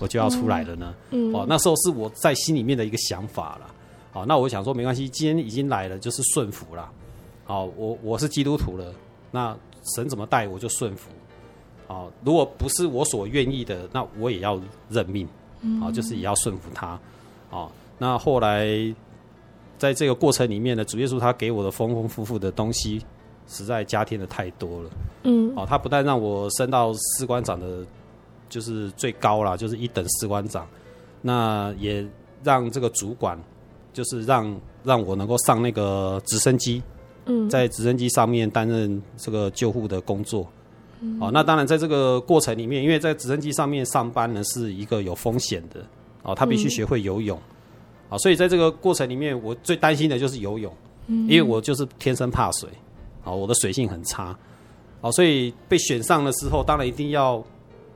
[0.00, 0.94] 我就要出来了呢？
[1.10, 3.66] 嗯，哦，那时候是我在心里面的一个想法了。
[4.12, 6.90] 好，那我想说没关系，今天已经来了，就是顺服了。
[7.44, 8.92] 好，我我是基督徒了，
[9.30, 9.56] 那
[9.94, 11.10] 神怎么带我就顺服。
[11.86, 15.28] 好，如果不是我所愿意的，那我也要认命。
[15.80, 16.98] 好，就是也要顺服他。
[17.50, 18.66] 好，那后来
[19.76, 23.00] 在这个过程里面呢，主耶稣他给我的丰丰富富的东西，
[23.46, 24.90] 实在加添的太多了。
[25.24, 27.84] 嗯，好，他不但让我升到士官长的，
[28.50, 30.68] 就是最高了，就是一等士官长，
[31.22, 32.06] 那也
[32.44, 33.42] 让这个主管。
[33.92, 36.80] 就是让让我能够上那个直升机，
[37.26, 40.46] 嗯，在直升机上面担任这个救护的工作，
[41.00, 45.84] 嗯，哦，那当然在这个过程里面，因为在直升机上面上班呢是一个有风险的，
[46.22, 47.36] 哦，他必须学会游泳，
[48.08, 50.72] 啊，所以在这个过程里面，我最担心的就是游泳，
[51.08, 52.70] 嗯，因为我就是天生怕水，
[53.24, 54.38] 啊，我的水性很差，
[55.00, 57.44] 啊，所以被选上的时候，当然一定要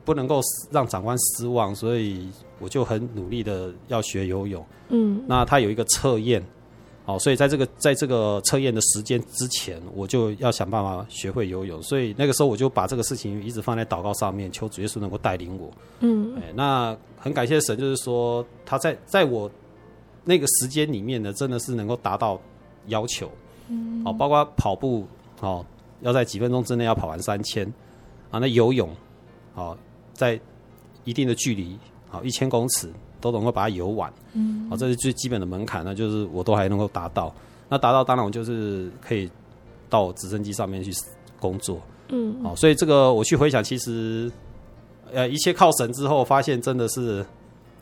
[0.05, 0.41] 不能够
[0.71, 2.29] 让长官失望，所以。
[2.61, 6.43] 我就很努力的要学游泳，嗯，那他有一个测验，
[7.05, 19.51] 哦，所以在这个在这个测验的时间之前，我就要想办法学会游泳，所以那个时候我就把这个事情一直放在祷告上面，求主耶稣能够带领我，嗯，哎，那很感谢神，就是说他在在我
[20.25, 22.41] 那个时间里面呢，真的是能够达到
[22.87, 23.29] 要求，
[23.69, 25.07] 嗯，哦，包括跑步，
[25.41, 25.67] 哦，
[26.01, 27.67] 要在几分钟之内要跑完三千，
[28.31, 28.89] 啊，那游泳，
[29.55, 29.77] 哦，
[30.15, 30.41] 在
[31.05, 31.79] 一定的距离。
[32.09, 32.89] 好，一千公尺
[33.21, 37.35] 都能够把它游完，嗯，好，这是最基本的门槛，那就是我都还能够达到。
[37.69, 39.29] 那达到，当然我就是可以
[39.91, 40.93] 到直升机上面去
[41.41, 44.31] 工作，嗯，好，所以这个我去回想，其实
[45.13, 47.27] 呃，一切靠神之后，发现真的是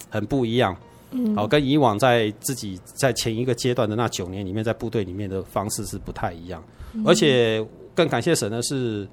[0.08, 0.74] 很不一样，
[1.10, 6.64] 嗯，好，跟以往在自己在前一个阶段的那九年里面，在部队里面的方式是不太一样，
[6.94, 7.62] 嗯，而且
[7.94, 9.06] 更感谢神的是，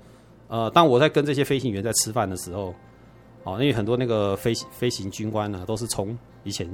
[0.47, 2.73] 呃，当我在跟这些飞行员在吃饭的时候。
[3.49, 6.67] 哦，因为很多那个飞飞行军官呢，都是从以前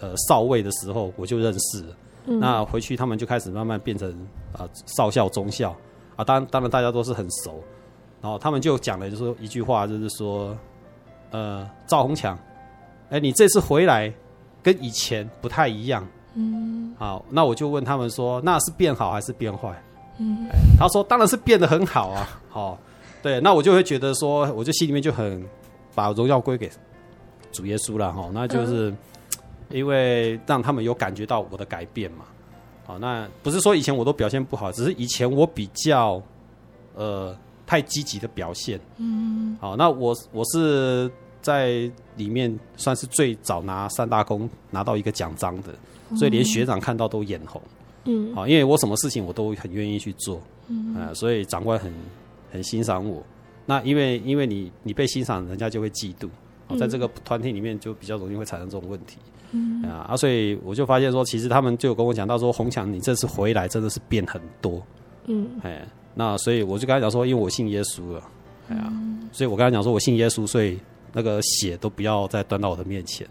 [0.00, 1.96] 呃少尉的时候我就认识了。
[2.26, 2.40] 嗯。
[2.40, 4.10] 那回去他们就开始慢慢变成
[4.52, 5.74] 啊少校、中校
[6.16, 7.62] 啊，当然当然大家都是很熟。
[8.20, 10.56] 然后他们就讲了，就是说一句话，就是说，
[11.30, 12.38] 呃，赵红强，
[13.10, 14.12] 哎，你这次回来
[14.62, 16.06] 跟以前不太一样。
[16.34, 16.94] 嗯。
[16.98, 19.70] 好，那我就问他们说，那是变好还是变坏？
[20.18, 20.46] 嗯。
[20.78, 22.40] 他说当然是变得很好啊。
[22.48, 22.78] 好，
[23.22, 25.44] 对，那我就会觉得说，我就心里面就很。
[25.94, 26.70] 把荣耀归给
[27.52, 28.92] 主耶稣了哈，那就是
[29.70, 32.24] 因为让他们有感觉到我的改变嘛。
[32.84, 36.20] 好，那不是说以前我都表现不好，只是以前我比较
[36.94, 38.80] 呃太积极的表现。
[38.96, 45.74] 嗯，好，那我我是在里面算是最早拿三大功拿到一个奖章的，
[46.16, 47.62] 所以连学长看到都眼红。
[48.04, 50.40] 嗯，好，因为我什么事情我都很愿意去做。
[50.66, 51.92] 嗯，啊，所以长官很
[52.50, 53.22] 很欣赏我。
[53.72, 56.28] 那因为因为你你被欣赏，人家就会嫉妒，
[56.68, 59.16] 哦，在这个团体里面就比较容易会产生这种问题，
[59.52, 59.82] 嗯。
[59.84, 64.82] 啊，啊，所以我就发现说，其实他们就有跟我讲到说，红强，你这次回来真的是变很多，
[65.24, 68.22] 嗯，哎，那所以我就跟他讲说，因为我信耶稣了，
[68.68, 68.92] 哎呀，
[69.32, 70.78] 所以我跟他讲说我信耶稣，所以
[71.14, 73.26] 那个血都不要再端到我的面前。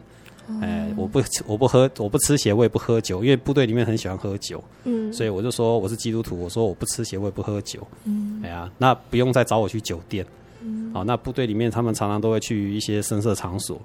[0.60, 4.64] 哎，我不吃，我不喝，我不吃血，我也不喝酒，因为部队里面很喜欢喝酒。
[4.84, 7.88] 嗯，所以我就说我是基督徒，我说我不吃血，我也不喝酒。
[8.06, 10.26] 嗯，哎呀，那不用再找我去酒店。
[10.62, 13.80] 嗯，好，那部队里面他们常常都会去一些声色场所。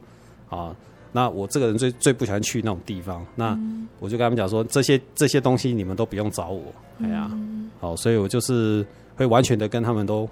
[0.48, 0.74] 啊，
[1.12, 3.24] 那我这个人最最不喜欢去那种地方。
[3.35, 3.59] 那
[3.98, 6.62] 我就跟他们讲说，这些这些东西你们都不用找我。
[7.00, 7.31] 哎呀，
[7.81, 10.29] 好，所以我就是会完全的跟他们都，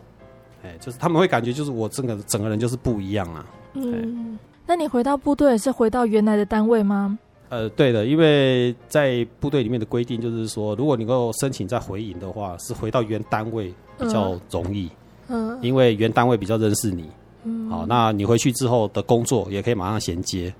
[0.62, 3.46] 哎，就是他们会感觉就是我整个整个人就是不一样啊。
[3.74, 4.38] 嗯。
[4.66, 7.18] 那你回到部队是回到原来的单位吗？
[7.50, 14.90] 呃，对的，因为在部队里面的规定就是说，如果你能够申请再回营的话，是回到原单位比较容易。
[15.28, 17.08] 嗯，嗯，因为原单位比较认识你。
[17.44, 20.52] 嗯，好，那你回去之后的工作也可以马上衔接。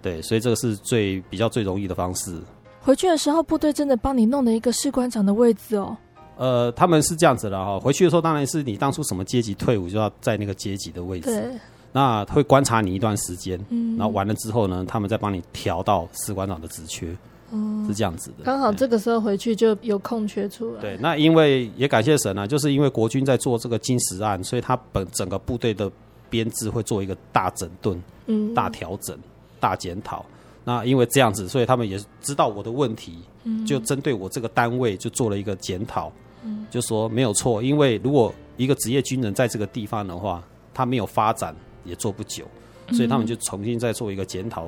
[0.00, 2.38] 对，所以这个是最比较最容易的方式。
[2.80, 5.96] 回去的时候，部队真的帮你弄了一个士官长的位置哦。
[6.36, 11.52] 呃，他们是这样子的哈，回去的时候当然是你当初什么阶级退伍就要在那个阶级的位置。
[11.92, 12.00] 对。
[12.00, 17.14] 那会观察你一段时间，嗯，然后完了之后呢，他们再帮你调到士官长的职缺，
[17.50, 18.44] 嗯，是这样子的。
[18.44, 20.80] 刚好这个时候回去就有空缺出来。
[20.80, 25.90] 对，那因为也感谢神啊，就是因为国军在做这个金石案，所以他本整个部队的
[26.30, 29.16] 编制会做一个大整顿、嗯，大调整、
[29.60, 30.24] 大检讨。
[30.64, 36.10] 那因为这样子，所以他们也知道我的问题，嗯，就针对我这个单位就做了一个检讨，
[36.44, 42.44] 嗯，就说没有错，因为如果一个职业军人在这个地方的话，他没有发展也做不久，
[42.92, 44.66] 所以他们就重新再做一个检讨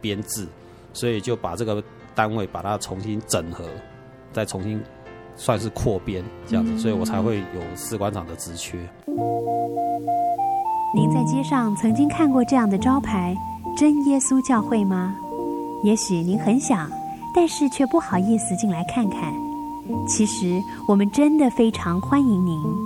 [0.00, 0.46] 编制，
[0.92, 1.82] 所以就把这个
[2.14, 3.64] 单位把它重新整合，
[4.32, 4.80] 再重新
[5.36, 8.78] 算是扩编这样子，所以我才会有士官长的职缺。
[10.94, 13.36] 您在街上曾经看过这样的招牌
[13.76, 15.14] “真耶稣教会”吗？
[15.84, 16.90] 也许您很想，
[17.34, 19.30] 但是却不好意思进来看看。
[20.08, 22.85] 其实我们真的非常欢迎您。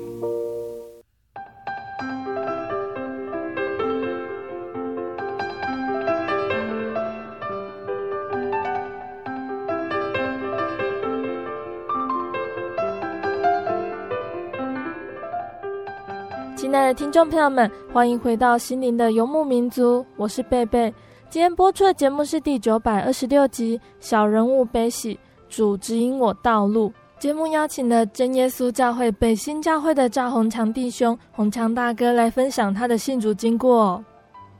[16.93, 20.93] 听众朋友们，欢迎回到心灵的游牧民族，我是贝贝。
[21.29, 26.89] 今天播出的节目是第九百二十六集《小人物悲喜，主指引我道路》。
[27.17, 34.03] 节目邀请了真耶稣教会北新教会的赵宏强弟兄、红强大哥来分享他的信主经过。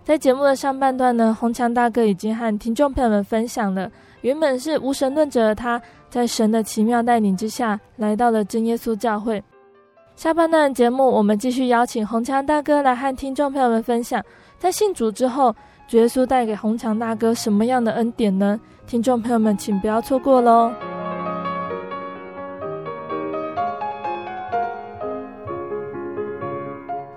[0.06, 3.92] 在节目的上半段呢，红强大哥已经和听众朋友们分享了，
[4.22, 9.44] 原本是无神论者的他，在神的奇妙带领之下，来到了真耶稣教会。
[10.22, 14.24] 下半段节目，我们继续邀请红强大哥来和听众朋友们分享，
[14.60, 15.52] 在信主之后，
[15.88, 18.60] 主耶稣带给红强大哥什么样的恩典呢？
[18.86, 20.72] 听众朋友们，请不要错过喽！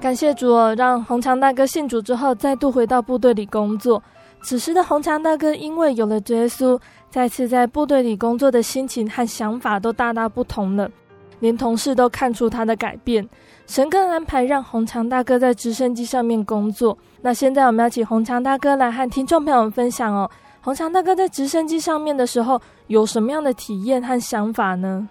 [0.00, 4.02] 感谢主哦，让红强大哥信主之后，再度回到部队里工作。
[4.40, 10.90] 此时的红强大哥，因为有了主耶稣，再次在部队里工作的心情和想法都大大不同了。
[11.40, 13.28] 连同事都看出他的改变，
[13.66, 16.96] 神更安排让红强大哥在直升机上面工作。
[17.22, 20.30] 那现在我们要请红强大哥来和听众朋友们分享哦。
[20.60, 25.08] 红强大哥在直升机上面的时候有什么样的体验和想法呢？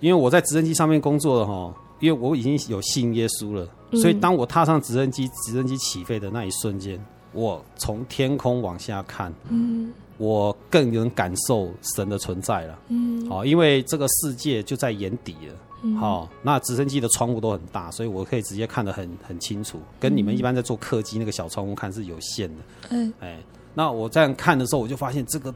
[0.00, 6.98] 因为我在直升机上面工作了哈，因为我已经有信耶稣了，所以当我踏上直升机，直升机起飞的那一瞬间，
[7.32, 15.54] 我从天空往下看，嗯，我更能感受神的存在了，嗯，好，因为这个世界就在眼底了。
[16.00, 22.62] 好、哦，那直升机的窗户都很大，所以我可以直接看得很很清楚，跟你们一般在坐客机那个小窗户看是有限的。
[22.88, 23.38] 嗯，哎，
[23.74, 25.54] 那我这样看的时候，我就发现这个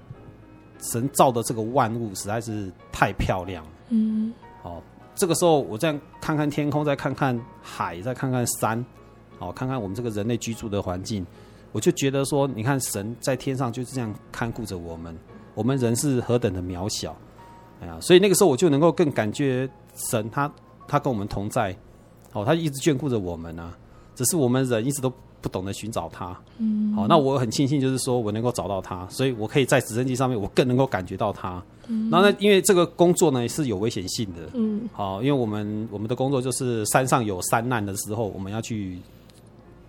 [0.82, 3.64] 神造的这个万物实在是太漂亮。
[3.88, 4.30] 嗯，
[4.62, 4.82] 好、哦，
[5.14, 8.84] 这个时候我这样看看天空，再看看海，再看看山，
[9.38, 11.24] 好、哦，看看我们这个人类居住的环境，
[11.72, 15.16] 我就觉得说，你看神在天上就是这样看顾着我们，
[15.54, 17.16] 我们人是何等的渺小。
[17.80, 19.68] 哎呀，所以那个时候我就能够更感觉。
[20.10, 20.48] 神他
[20.86, 21.76] 他跟我们同在，
[22.32, 23.76] 哦，他一直眷顾着我们啊，
[24.14, 26.38] 只是我们人一直都不懂得寻找他。
[26.58, 31.60] 嗯，好，那我很庆幸，就是说我能够找到他，所以我可以在直升机上面，我更能够感觉到他。
[31.88, 34.50] 嗯，那那因为这个工作呢是有危险性的。
[34.54, 39.00] 嗯，好，因为我们我们的工作就是山上有山难的时候，我们要去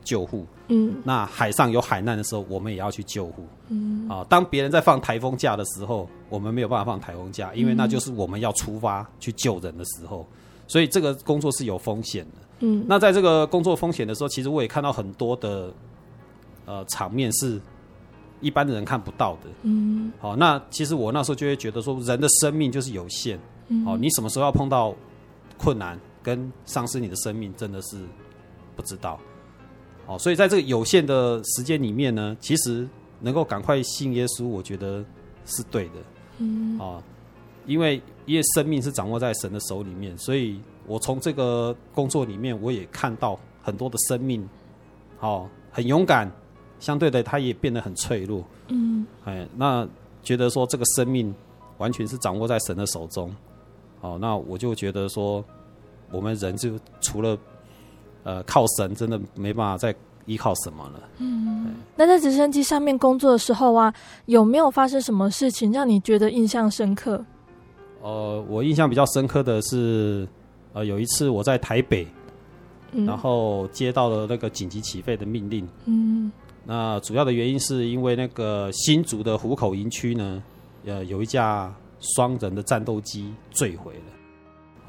[0.03, 0.45] 救护。
[0.67, 3.43] 嗯，那海上有海难的时候，我们也要去救护。
[3.69, 10.25] 嗯，啊，当别人在放台风假的时候，我们没有办法放台风假，因为那就是我们要出发去救人的时候，
[10.67, 12.37] 所以这个工作是有风险的。
[12.59, 15.73] 嗯，那在这个工作风险的时候，其实我也看到很多的
[16.65, 17.59] 呃场面是
[18.39, 19.49] 一般的人看不到的。
[19.63, 23.39] 嗯，好，那其实我那时候就会觉得说，人的生命就是有限。
[23.69, 24.93] 嗯，好，你什么时候要碰到
[25.57, 27.97] 困难跟丧失你的生命，真的是
[28.75, 29.19] 不知道。
[30.09, 32.87] 哦，所以在这个有限的时间里面呢，其实
[33.19, 35.05] 能够赶快信耶稣，我觉得
[35.45, 35.91] 是对的。
[36.39, 36.99] 嗯，啊，
[37.67, 44.49] 因为因为生命是掌握在神的手里面，所以我从这个工作里面，我也看到很多的生命，
[45.19, 46.27] 哦，很勇敢，
[46.79, 48.43] 相对的，他也变得很脆弱。
[48.69, 49.87] 嗯，哎，那
[50.23, 51.31] 觉得说这个生命
[51.77, 53.31] 完全是掌握在神的手中。
[54.01, 55.45] 哦，那我就觉得说，
[56.09, 57.37] 我们人就除了。
[58.23, 59.95] 呃，靠神真的没办法再
[60.25, 61.09] 依靠什么了。
[61.17, 63.93] 嗯，那在直升机上面工作的时候啊，
[64.25, 67.23] 有没有发生什么事情让你觉得印象深刻？
[68.01, 70.27] 呃，我印象比较深刻的是，
[70.73, 72.07] 呃，有一次我在台北，
[72.91, 75.67] 嗯、然后接到了那个紧急起飞的命令。
[75.85, 76.31] 嗯，
[76.65, 80.43] 那主要的原因是因为那个新竹的湖口营区呢，
[80.85, 84.18] 呃，有一架双人的战斗机坠毁了。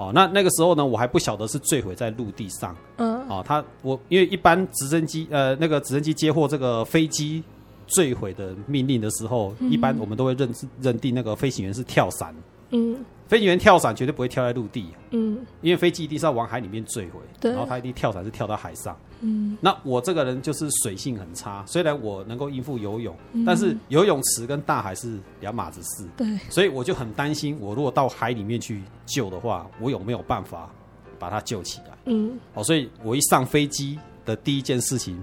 [0.01, 2.75] 哦，那那个时候呢，我还不晓得是坠毁在陆地上。
[2.97, 7.43] 嗯，哦，他我因为一般直升机呃，那个直升机接获这个飞机
[7.87, 12.35] 坠毁的命令的时候，嗯、一般我们都会认认定那个飞行员是跳伞。
[12.71, 12.97] 嗯。
[13.31, 30.69] 飞行员跳伞绝对不会跳在陆地，嗯，因为飞机一定是要往海里面坠毁，对，然后他一定跳伞是跳到海上，嗯，那我这个人就是水性很差，虽然我能够应付游泳，嗯，但是游泳池跟大海是两码子事，对，所以我就很担心，我如果到海里面去救的话，我有没有办法
[31.17, 31.97] 把他救起来？
[32.07, 35.23] 嗯，哦，所以我一上飞机的第一件事情，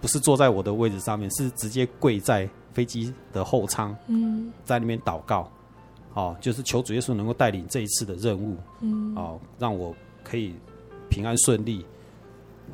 [0.00, 5.46] 不是坐在我的位置上面，是直接跪在飞机的后舱，嗯，在那边祷告。
[6.14, 10.54] 哦，就是求主耶稣能够带领这一次的任务，嗯，哦，让我可以
[11.08, 11.84] 平安顺利。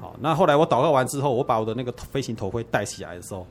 [0.00, 3.46] 好，那后来我祷告完之后，我把我的那个飞行头盔戴起来的时候，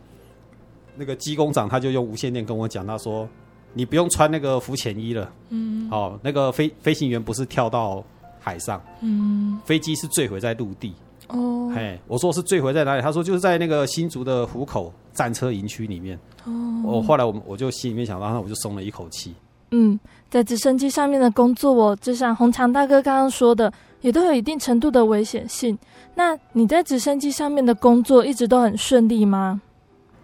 [0.95, 3.27] 那个机工长他就用无线电跟我讲，他说
[3.73, 8.03] ：“你不用穿那个浮潜衣了，嗯，哦，那个飞飞行员不是跳到
[8.39, 10.93] 海上，嗯，飞机是坠毁在陆地。”
[11.27, 13.01] 哦，嘿，我说是坠毁在哪里？
[13.01, 16.17] 他说就是在那个新竹的湖口战车营区里面。
[16.45, 19.33] 哦，我后来我我就心里面想到，那我就松了一口气。
[19.71, 19.99] 嗯，
[20.29, 25.77] 在直升机上面的工作，哦就像红强大哥刚刚说的，也都有一定程度的危险性。
[26.15, 29.61] 那你在直升机上面的工作一直都很顺利吗？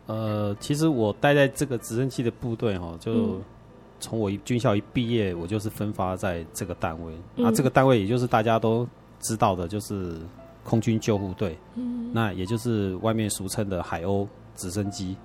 [0.08, 3.42] 呃，其实我待在这个直升机的部队哈，就
[4.00, 7.14] 从我军校一毕业，我就是分发在这个单位。
[7.36, 8.88] 那、嗯啊、这个单位也就是大家都
[9.20, 10.18] 知道的，就是
[10.64, 11.58] 空军救护队。
[11.76, 15.16] 嗯，那也就是外面俗称的海鸥直升机。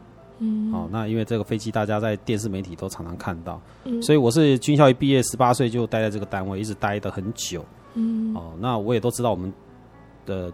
[0.40, 7.64] 嗯，哦，那因为这个飞机，大家在电视媒体都常常看到，嗯，所以我是军校一毕业，十八岁就待在这个单位，一直待的很久，
[7.94, 9.52] 嗯，哦，那我也都知道我们
[10.24, 10.52] 的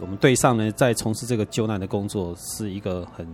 [0.00, 3.26] 我们队上呢，在从事这个救难的工作是一个很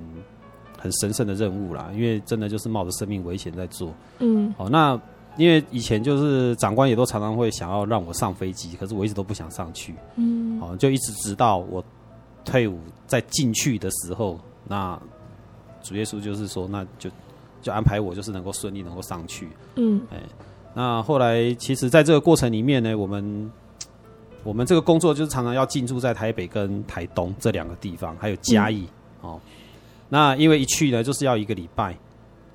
[0.79, 4.97] 很神圣的任务啦，因为真的就是冒着生命危险在做，嗯，哦，那
[5.37, 11.85] 因为以前就是长官也都常常会想要让我上飞机，可是我一直都不想上去，嗯，哦，就一直直到我
[12.45, 14.39] 退伍在进去的时候，
[14.69, 14.97] 那。
[15.87, 17.09] 主耶稣就是说，那就
[17.63, 19.49] 就安排我，就是能够顺利能够上去。
[19.77, 20.19] 嗯，哎，
[20.75, 23.53] 那后来其实，在这个过程里面呢，我们
[24.43, 28.89] 我们这个工作就是常常要进驻在台北跟台东这两个地方，还有嘉义、
[29.23, 29.41] 嗯、哦。
[30.09, 31.97] 那因为一去呢，就是要一个礼拜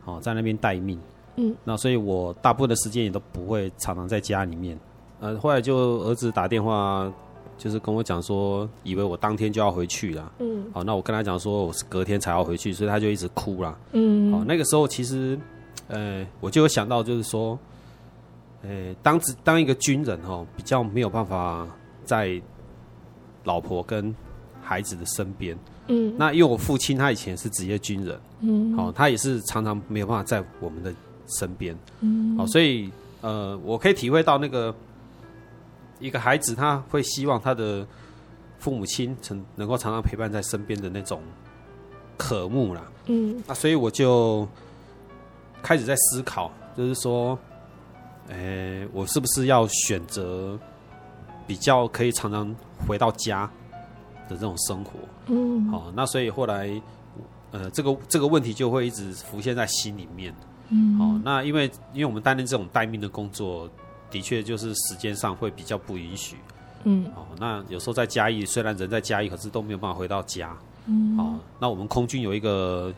[0.03, 0.99] 哦，在那边待命。
[1.37, 4.77] 嗯，那所以我大部分的时间也都不会常常在家里面。
[5.21, 7.09] 呃，后来就儿子打电话。
[7.61, 10.31] 就是跟我讲说，以为我当天就要回去了。
[10.39, 13.77] 嗯，好，那我跟他讲说，我是隔天才要回去，所以他就一直哭了。
[13.91, 15.37] 嗯，好，那个时候其实，
[15.87, 17.59] 呃，我就有想到，就是说，
[18.63, 21.67] 呃，当当一个军人哦，比较没有办法
[22.03, 22.41] 在
[23.43, 24.11] 老婆跟
[24.63, 25.55] 孩子的身边。
[25.85, 30.91] 嗯，那因为我父亲他以前是职业军人，嗯，好，他也是常常没有办法在我们的
[31.27, 31.77] 身边。
[31.99, 32.89] 嗯，好，所以
[33.21, 34.73] 呃，我可以体会到那个。
[36.01, 37.87] 一个孩子他会希望他的
[38.57, 41.21] 父母亲曾能够常常陪伴在身边的那种
[42.17, 44.47] 渴慕啦，嗯，那所以我就
[45.63, 47.37] 开始在思考，就是说，
[48.29, 50.59] 诶，我是不是要选择
[51.47, 52.53] 比较可以常常
[52.87, 53.49] 回到家
[54.27, 54.91] 的这种生活？
[55.27, 56.81] 嗯，好，那所以后来，
[57.51, 60.33] 呃，这个这个问题就会一直浮现在心里面。
[60.69, 63.69] 嗯，好，那因为因为我们担任这种待命的工作。
[64.11, 66.35] 的确，就是时间上会比较不允许。
[66.83, 70.57] 嗯，哦，那有时候在嘉义，虽然人在嘉义，可是都没有办法回到家。
[70.87, 72.91] 嗯，哦，那我们空军有一个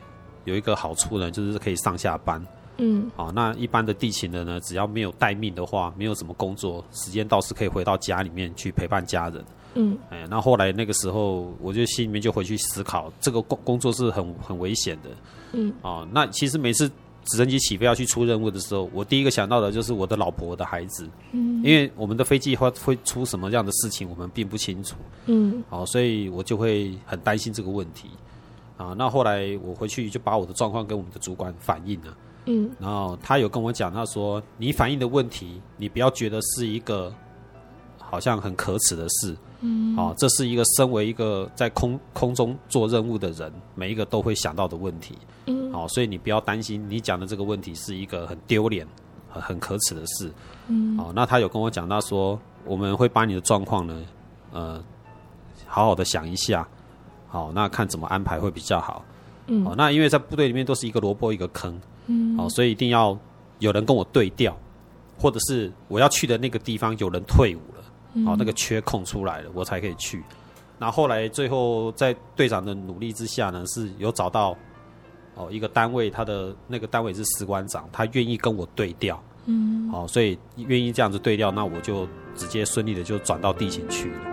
[0.45, 2.41] 有一个好处呢，就是可以上下班。
[2.77, 9.43] 嗯，哦，那一般的地勤的呢，只要没有待命的话，没有什么工作，时间倒是可以回到家里面去陪伴家人。
[9.75, 15.09] 嗯，哎，那后来那个时候，我就心里面就回去思考，这个工工作是很很危险的。
[15.51, 16.89] 嗯，哦，那其实每次。
[17.25, 24.95] 直升机起飞要去出任务的时候，我第一个想到的就是我的老婆、我的孩子，嗯，因为我们的飞机会会出什么样的事情，我们并不清楚，
[25.27, 28.09] 嗯，好，所以我就会很担心这个问题，
[28.77, 37.13] 啊，那后来我回去就把我的状况跟我们的主管反映了，嗯，然后他有跟我讲，他说你反映的问题，你不要觉得是一个
[37.97, 45.17] 好像很可耻的事，嗯，啊，这是一个身为一个在空空中做任务的人，每一个都会想到的问题。
[45.47, 48.85] 嗯，好，所以你不要担心，你讲的这个问题是一个很丢脸、
[49.29, 50.29] 很很可耻的事。
[50.67, 54.03] 嗯，好，那他有跟我讲，到说我们会把你的状况呢，
[54.51, 54.83] 呃，
[55.65, 56.67] 好好的想一下，
[57.29, 59.03] 好，那看怎么安排会比较好。
[59.47, 63.17] 嗯，好，那因为在部队里面都是一个萝卜一个坑，嗯，好，所以一定要
[63.59, 64.57] 有人跟我对调，
[65.17, 67.59] 或者是我要去的那个地方有人退伍
[68.13, 70.23] 了，好，那个缺空出来了，我才可以去。
[70.77, 74.55] 那后来最后在队长的努力之下呢，是有找到。
[75.35, 84.32] 哦，一个单位，他的那个单位是士官长，他愿意跟我对调，嗯，好，所以愿意这样子对调，那我就直接顺利的就转到地勤去了。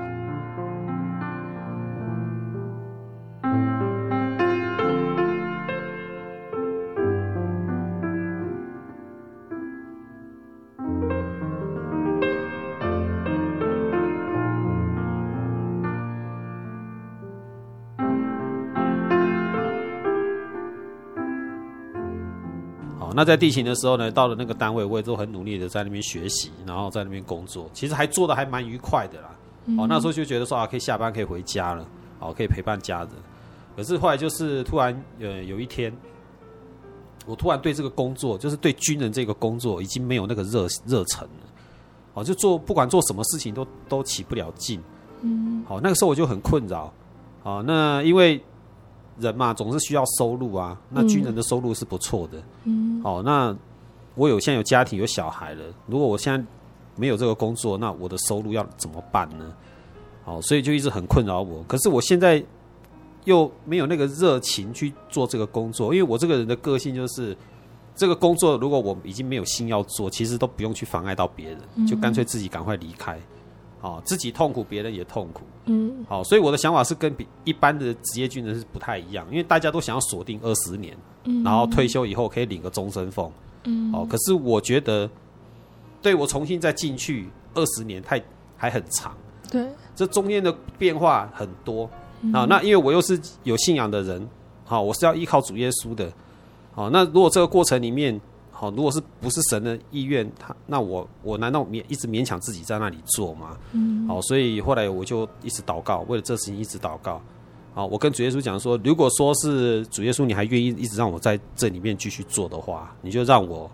[23.21, 29.29] 那在地勤的时候呢，到了那个单位，我也都很努力的在那边学习，然后在那边工作，其实还做的还蛮愉快的啦。
[29.67, 31.87] 嗯、哦，那时候就觉得说啊，可以下班可以回家了，
[32.19, 33.11] 哦，可以陪伴家人。
[33.77, 35.95] 可是后来就是突然呃有一天，
[37.27, 41.47] 我突然对这个工作，就是对军人这个工作，已经没有那个热热忱了。
[42.15, 44.81] 哦，就做不管做什么事情都都起不了劲。
[45.21, 45.63] 嗯。
[45.69, 46.91] 好，那个时候我就很困扰。
[47.43, 48.43] 好，那因为。
[49.21, 50.79] 人嘛，总是需要收入啊。
[50.89, 52.43] 那军人的收入是不错的。
[52.65, 53.01] 嗯。
[53.05, 53.55] 哦，那
[54.15, 55.65] 我有现在有家庭有小孩了。
[55.87, 56.45] 如果我现在
[56.97, 59.53] 没有这个工作，那我的收入要怎么办呢？
[60.25, 61.63] 哦，所以就一直很困扰我。
[61.65, 62.43] 可是我现在
[63.25, 67.37] 又没有那个热情去做这个工作，因为我这个人的个性就是，
[67.95, 73.19] 这个工作如果我已经没有心要做，其实都不用去妨碍到别人，就干脆自己赶快离开。
[73.81, 75.43] 好，自己痛苦，别人也痛苦。
[75.65, 83.33] 嗯，好，所以我的想法是跟比一般的职业军人是不太一样，因为大家都想要锁定二十年，嗯，然后退休以后可以领个终身俸。
[83.65, 85.09] 嗯，哦，可是我觉得，
[86.03, 88.23] 对我重新再进去二十年太
[88.57, 89.17] 还很长。
[89.51, 89.67] 对，
[89.97, 91.89] 这中间的变化很多。
[92.35, 94.29] 啊，那因为我又是有信仰的人，
[94.67, 96.13] 好，我是要依靠主耶稣的。
[96.73, 98.21] 好，那如果这个过程里面，
[98.61, 103.57] 好，如果是不是神的意愿，他那我我难道勉一直勉强自己在那里做吗？
[103.73, 107.19] 嗯，好，所以后来我就一直祷告，为了这事情一直祷告。
[107.73, 113.71] 好，我跟主耶稣讲说，如果说是主耶稣，你还愿意一直让我在这里面继续做的话，你就让我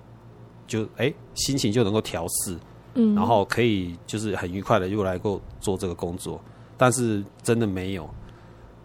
[0.68, 2.56] 就哎、欸、心情就能够调试，
[2.94, 6.40] 嗯，然后可以就是很愉快的又来够做这个工作。
[6.76, 8.08] 但是真的没有，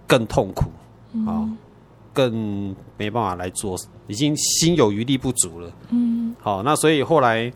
[0.08, 0.64] 更痛苦，
[1.30, 1.46] 啊。
[1.46, 1.58] 嗯
[2.14, 3.78] 更没办法来做，
[4.12, 5.72] 已经心有余力不足了。
[5.90, 7.50] 嗯，好，那所以后来，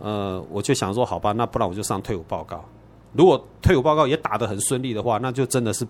[0.00, 2.64] 呃，我就想说，好吧，那不然我就上退伍报告。
[3.12, 5.86] 如果退伍报告也打得很顺利的话，那就真的是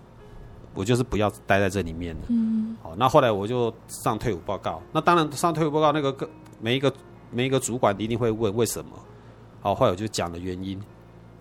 [0.75, 2.21] 我就是不要待在这里面了。
[2.27, 4.79] 嗯，好，那后来我就上退伍报告。
[4.91, 6.29] 那当然上退伍报告，那个个
[6.61, 6.93] 每一个
[7.31, 8.91] 每一个主管一定会问为什么。
[9.61, 10.79] 好，后来我就讲了原因。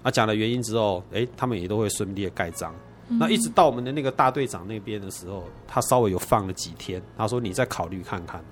[0.02, 2.74] 啊讲了原因之后，哎，他们也都会顺利的盖章。
[3.06, 8.42] 那一直到我们的那个大队长那边的时候，他稍微有放了几天，他说：“你再考虑看看。”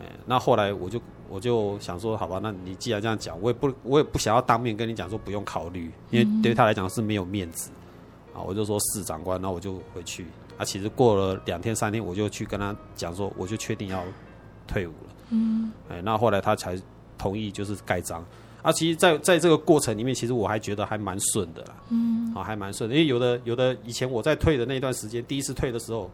[0.00, 7.70] 哎，那后来我就我就想说：“好吧，那你既然这样讲，我也不我也不想要当面跟你讲说不用考虑，因为对他来讲是没有面子。”
[8.32, 10.24] 啊，我就说是长官，那我就回去。
[10.56, 14.04] 啊，其实过了两天三天，我就去跟他讲说，我就确定要
[14.66, 15.14] 退伍了。
[15.30, 16.80] 嗯，哎，那后来他才
[17.18, 18.24] 同意，就是盖章。
[18.62, 21.74] 啊，其实在，在在这个过程里面，其实我还觉得还蛮顺的啦。
[21.88, 26.10] 嗯，啊，还蛮顺的，因为有的有的以前我在退的那段时间，第一次退的时候，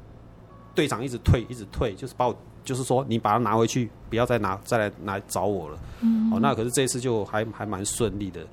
[0.76, 5.78] 队长一直退，一直退，就是把我，就是说你把它拿回去，不要再拿，再来来找我了。
[6.02, 8.46] 嗯，哦，那可是这一次就还还蛮顺利的。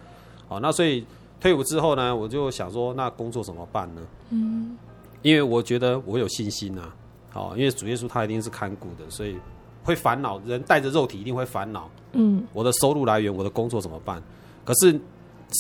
[0.47, 1.05] 哦，那所以
[1.39, 4.01] 退伍之后呢，我就想说，那工作怎么办呢？
[4.31, 4.75] 嗯，
[5.21, 6.95] 因为我觉得我有信心啊。
[7.33, 9.37] 哦，因为主耶稣他一定是看顾的，所以。
[9.85, 11.89] 会烦恼，人带着肉体一定会烦恼。
[12.13, 14.23] 嗯，我的收入来源，我的工作怎么办？
[14.63, 14.97] 可是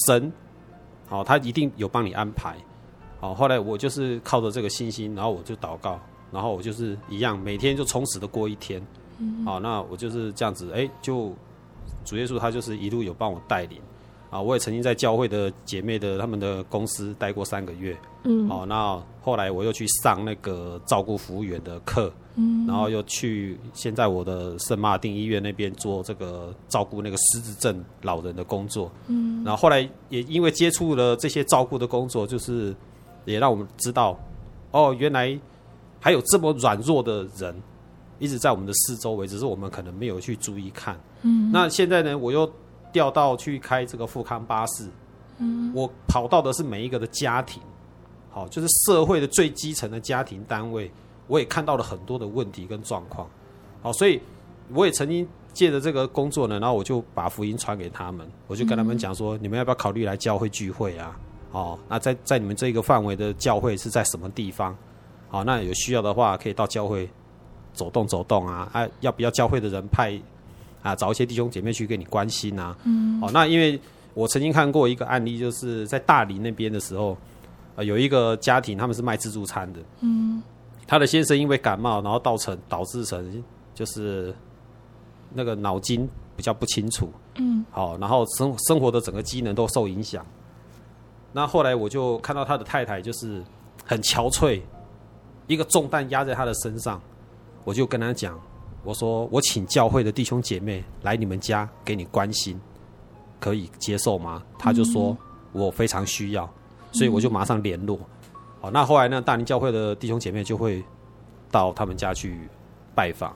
[0.07, 0.31] 神，
[1.09, 2.55] 好、哦，他一定有帮你安排。
[3.19, 5.99] 好、哦，后来我就是靠着这个信心，然后我就祷告，
[6.33, 8.81] 然后我就是一样，每天就充实的过一天。
[9.19, 11.31] 嗯，好、哦，那我就是这样子，哎，就
[12.03, 13.79] 主耶稣他就是一路有帮我带领。
[14.31, 17.95] 啊，我也曾经在教会的姐妹的他们的公司待过三个月。
[18.23, 22.11] 嗯，好，那后来我又去上那个照顾服务员的课。
[22.35, 28.91] 嗯，然后又去现在我的圣马尔定医院那边做这个照顾那个失智症老人的工作。
[29.05, 32.75] 嗯，然后后来也因为接触了这些照顾的工作，就是
[33.25, 34.17] 也让我们知道，
[34.71, 35.39] 哦，原来
[36.03, 37.55] 还有这么软弱的人
[38.19, 40.99] 一直在我们的四周围，只是我们可能没有去注意看。
[41.21, 42.51] 嗯，那现在呢，我又
[42.91, 44.85] 调到去开这个富康巴士。
[45.37, 47.63] 嗯，我跑到的是每一个的家庭，
[48.29, 50.91] 好，就是社会的最基层的家庭单位。
[51.27, 53.25] 我也看到了很多的问题跟状况，
[53.81, 54.19] 好，所以
[54.73, 61.17] 我也曾经借着这个工作呢，然后我就把福音传给他们，我就跟他们讲说，你们要不要考虑来教会聚会啊？
[61.53, 64.75] 哦，那在在你们这个范围的教会是在什么地方？
[65.33, 67.09] 好，那有需要的话可以到教会
[67.73, 70.13] 走动走动啊，啊，要不要教会的人派
[70.83, 72.77] 啊，找一些弟兄姐妹去给你关心啊？
[72.83, 73.79] 嗯，好，那因为
[74.13, 77.17] 我曾经看过一个案例，就是在大理那边的时候，
[77.75, 80.43] 呃，有一个家庭他们是卖自助餐的，嗯。
[80.85, 84.35] 他的先生因为感冒，然后造成导致成就是
[85.33, 87.09] 那个脑筋比较不清楚，
[87.39, 90.23] 嗯，好，然后生生活的整个机能都受影响。
[91.31, 93.41] 那后来我就看到他的太太就是
[93.85, 94.61] 很憔悴，
[95.47, 97.01] 一个重担压在他的身上，
[97.63, 98.39] 我就跟他讲，
[98.83, 102.59] 我说我请教会的弟兄姐妹来你们家给你关心，
[103.39, 104.41] 可以接受吗？
[104.57, 105.15] 他就说
[105.51, 106.49] 我非常需要，
[106.91, 107.99] 所以我就马上联络。
[108.61, 110.83] 好，那后来呢大林教会的弟兄姐妹就会
[111.51, 112.39] 到他们家去
[112.95, 113.35] 拜访。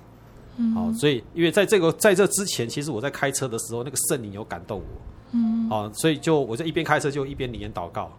[0.74, 4.86] 好，所以因为在这个在这之前，其实我在开车的时候，那个圣灵有感动我。
[5.34, 8.10] 嗯，好，所以就我就一边开车就一边灵言祷告。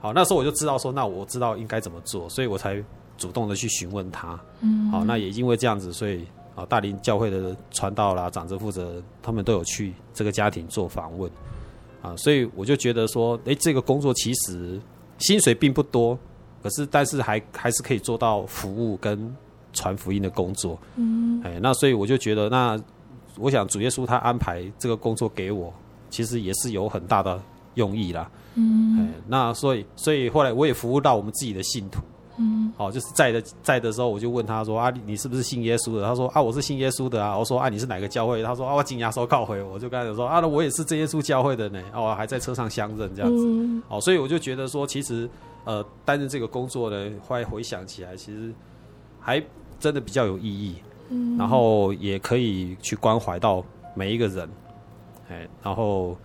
[0.00, 2.82] 好，那时候我就知道说，那我知道应该怎么做，所以我才
[3.16, 4.38] 主动的去询问他。
[4.60, 11.30] 嗯，好，那也因为这样子，所以啊，大林教会的传道啦、长者负责，他们都有去这个家庭做访问。
[12.02, 14.80] 啊，所以我就觉得说，哎，这个工作其实
[15.18, 16.18] 薪水并不多，
[16.62, 19.34] 可是但是还还是可以做到服务跟
[19.72, 20.78] 传福音的工作。
[20.96, 22.78] 嗯，哎，那所以我就觉得，那
[23.38, 25.72] 我想主耶稣他安排这个工作给我。
[26.10, 27.42] 其实也是有很大的
[27.72, 32.02] 用意啦，嗯，那所以所以后来我也服务到我们自己的信徒，
[32.42, 36.04] 嗯，哦，就是在的在的时候，我就问他说啊，你是不是信耶稣的？
[36.04, 37.38] 他说啊，我是信耶稣的啊。
[37.38, 38.42] 我说啊，你是哪个教会？
[38.42, 41.80] 他说啊，我紧牙收告回，我就跟他说啊，那我也是这耶稣教会的呢。
[41.94, 45.28] 哦，还在车上相认这样子，嗯，哦，所以我就觉得说，其实
[45.64, 48.52] 呃，担任这个工作呢，后来回想起来，其实
[49.20, 49.42] 还
[49.78, 50.76] 真的比较有意义，
[51.10, 53.64] 嗯，然后也可以去关怀到
[53.94, 54.48] 每一个人。
[55.28, 56.16] 哎然后，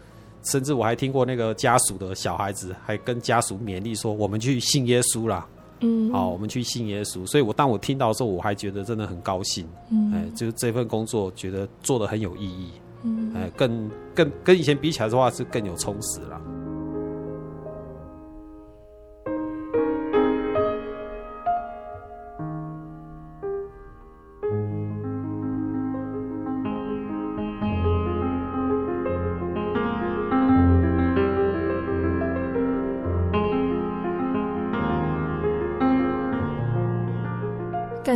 [0.44, 5.48] 甚至我还听过那个家属的小孩子还跟家属勉励说：“我们去信耶稣啦。”
[5.82, 7.26] 嗯，好，我们去信耶稣。
[7.26, 9.68] 所以，我当我听到的时候，我还觉得真的很高兴。
[9.92, 12.72] 嗯，哎，就是这份工作，觉得做的很有意义。
[13.04, 16.42] 嗯，哎，更更跟以前比起来的话，是更有充实了。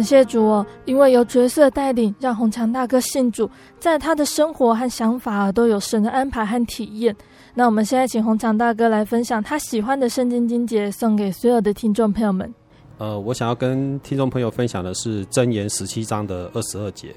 [0.02, 3.48] 感谢主哦，因为有角色带领，让红强大哥信主，
[3.78, 7.16] 在他的生活和想法都有神的安排和体验。
[7.54, 12.52] 那我们现在请红强大哥来分享他喜欢的圣经经节，送给所有的听众朋友们。
[12.98, 17.10] 呃，我想要跟听众朋友分享的是箴言十七章的二十二节：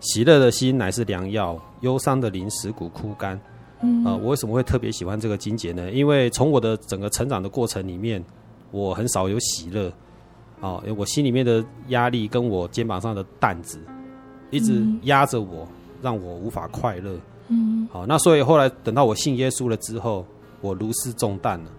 [0.00, 3.40] 喜乐的心乃是良药，忧伤的灵使骨枯干。
[3.80, 5.90] 嗯，呃，我为什么会特别喜欢这个经节呢？
[5.90, 8.22] 因为从我的整个成长的过程里面，
[8.70, 9.90] 我很少有喜乐。
[10.62, 13.80] 哦，我心里面的压力跟我肩膀上的担子，
[14.50, 15.66] 一直压着我，
[16.00, 17.18] 让我无法快乐。
[17.48, 20.24] 嗯，好，那所以后来等到我信耶稣了之后，
[20.60, 21.70] 我如释重担了。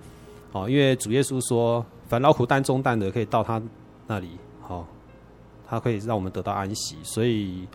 [0.51, 3.61] 哦，因为主耶稣说，凡劳苦担重担的，可以到他
[4.05, 4.85] 那里，好，
[5.65, 6.97] 他可以让我们得到安息。
[7.03, 7.65] 所以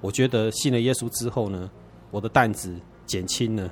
[0.00, 1.70] 我觉得信了耶稣之后呢，
[2.10, 3.70] 我的担子减轻了。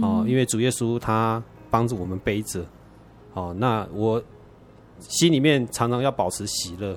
[0.00, 2.64] 哦，因为主耶稣他帮助我们背着。
[3.34, 4.20] 哦，那我。
[5.08, 6.96] 心里面常常要保持喜乐，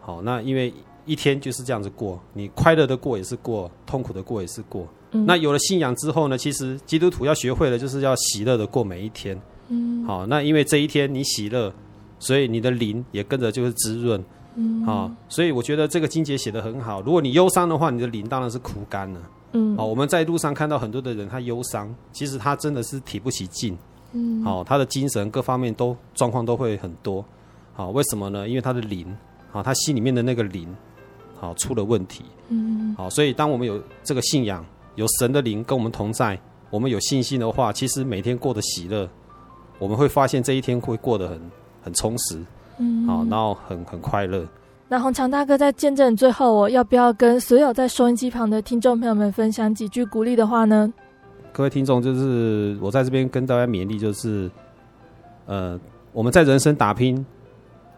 [0.00, 0.72] 好，那因为
[1.04, 4.86] 一天就是这样子过，你快乐的过也是过，痛苦的过也是过。
[5.10, 5.26] 嗯。
[5.26, 9.40] 那有了信仰之后呢，其实基督徒要学会的就是要喜乐的过每一天。
[9.68, 11.72] 嗯，好，那因为这一天你喜乐，
[12.18, 14.22] 所以你的灵也跟着就是滋润。
[14.54, 17.00] 嗯，好，所以我觉得这个经节写得很好。
[17.02, 19.20] 如果你忧伤的话，你的灵当然是枯干了。
[19.52, 23.76] 嗯，好，我们在路上看到很多的人，他忧伤，其实他真的是提不起劲。
[24.12, 27.24] 嗯，好，他的精神各方面都状况都会很多，
[27.74, 28.48] 好，为什么呢？
[28.48, 29.06] 因为他的灵，
[29.50, 30.68] 好，他心里面的那个灵，
[31.38, 32.24] 好，出了问题。
[32.48, 36.38] 嗯，好，所以当我们有这个信仰，有神的灵跟我们同在，
[36.70, 39.08] 我们有信心的话，其实每天过得喜乐，
[39.78, 41.40] 我们会发现这一天会过得很
[41.82, 42.38] 很充实，
[42.78, 44.46] 嗯，好，然后很很快乐。
[44.88, 50.92] 那洪强大哥在见证最后，我要不要跟所有在收音机旁的听众朋友们分享几句鼓励的话呢？
[51.52, 54.50] 各位听众，就是我在这边跟大家勉励，就是，
[55.44, 55.78] 呃，
[56.12, 57.24] 我们在人生打拼，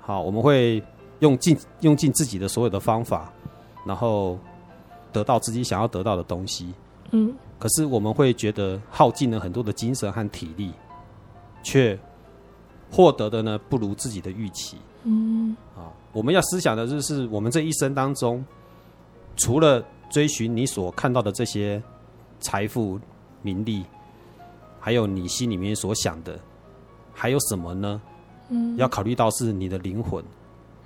[0.01, 0.83] 好，我们会
[1.21, 3.33] 用尽用尽自己的所有的方法，
[3.87, 4.37] 然后
[5.13, 6.75] 得到自己想要得到的东西。
[7.13, 7.33] 嗯。
[7.57, 10.73] 可是我们会觉得耗尽了很多的精神和体力，
[11.63, 11.97] 却
[12.91, 14.77] 获得的呢不如自己的预期。
[15.05, 15.57] 嗯。
[15.77, 18.45] 啊，我们要思想的就是，我们这一生当中，
[19.37, 21.81] 除了追寻你所看到的这些
[22.41, 22.99] 财富。
[23.45, 23.85] 名利，
[24.81, 26.41] 还有你心里面所想的，
[27.13, 28.01] 还有什么呢？
[28.49, 30.25] 嗯，要考虑到是你的灵魂。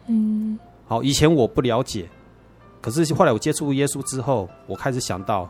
[0.09, 2.09] 嗯，好，以前我不了解，
[2.81, 5.49] 可是后来我接触耶稣之后，我开始想到，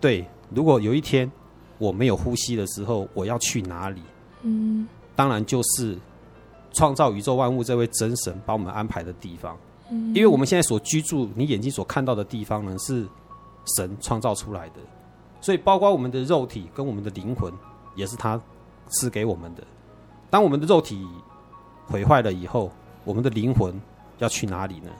[0.00, 1.30] 对，如果有一天
[1.78, 4.02] 我没有呼吸的时候，我要去哪里？
[4.42, 5.96] 嗯，当然就是
[6.72, 9.56] 创造宇宙万物这位真神把我们安排的地方。
[9.90, 13.06] 嗯，因为我们现在所居住，你眼睛所看到的地方呢，是
[13.76, 14.76] 神创造出来的。
[15.42, 17.52] 所以包括我们的肉体跟我们的灵魂，
[17.94, 18.40] 也是他
[18.88, 19.62] 赐给我们的。
[20.30, 21.06] 当我们的肉体
[21.86, 22.72] 毁坏了以后，
[23.04, 23.78] 我们的灵魂
[24.18, 24.90] 要去哪里呢？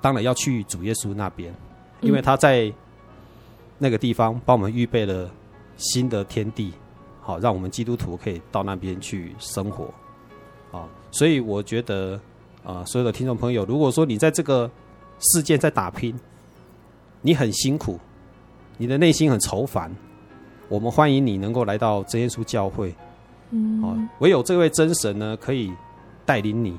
[0.00, 1.52] 当然要去主耶稣那边，
[2.02, 2.72] 因为他在
[3.78, 5.30] 那个地方帮我们预备了
[5.76, 6.72] 新的天地，
[7.20, 9.92] 好，让我们基督徒可以到那边去生活。
[10.70, 12.20] 啊，所以我觉得，
[12.62, 14.70] 啊，所有的听众朋友，如果说你在这个
[15.18, 16.14] 世界在打拼，
[17.22, 17.98] 你很辛苦，
[18.76, 19.90] 你的内心很愁烦，
[20.68, 22.94] 我们欢迎你能够来到真耶稣教会。
[23.50, 25.72] 嗯，哦唯有这位真神呢，可以
[26.24, 26.76] 带领你、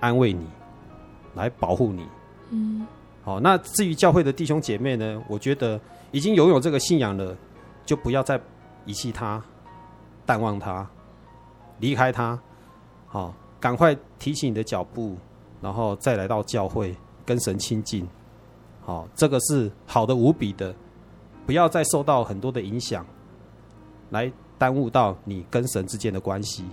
[0.00, 0.46] 安慰你、
[1.34, 2.06] 来保护你。
[2.50, 2.86] 嗯，
[3.22, 5.80] 好，那至于教会的弟兄姐妹呢，我觉得
[6.10, 7.36] 已经拥有这个信仰了，
[7.84, 8.40] 就不要再
[8.84, 9.42] 遗弃他、
[10.24, 10.88] 淡忘他、
[11.78, 12.38] 离开他。
[13.06, 15.16] 好，赶快提起你的脚步，
[15.60, 16.94] 然后再来到教会
[17.24, 18.06] 跟神亲近。
[18.84, 20.74] 好，这个是好的无比的，
[21.46, 23.06] 不要再受到很多的影响，
[24.10, 26.64] 来耽误到你跟神之间的关系。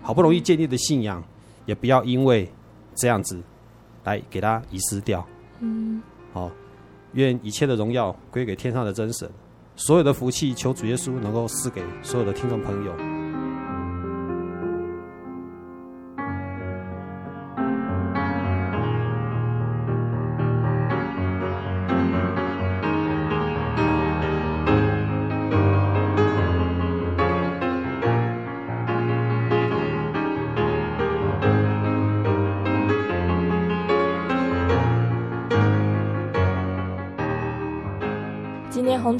[0.00, 1.22] 好不容易建立的信仰，
[1.66, 2.50] 也不要因为
[2.94, 3.38] 这样子
[4.04, 5.24] 来给它遗失掉。
[5.60, 6.50] 嗯，好，
[7.12, 9.30] 愿一切的荣耀归给天上的真神，
[9.76, 13.19] 所有的福气求主耶稣能够赐给所有的听众朋友。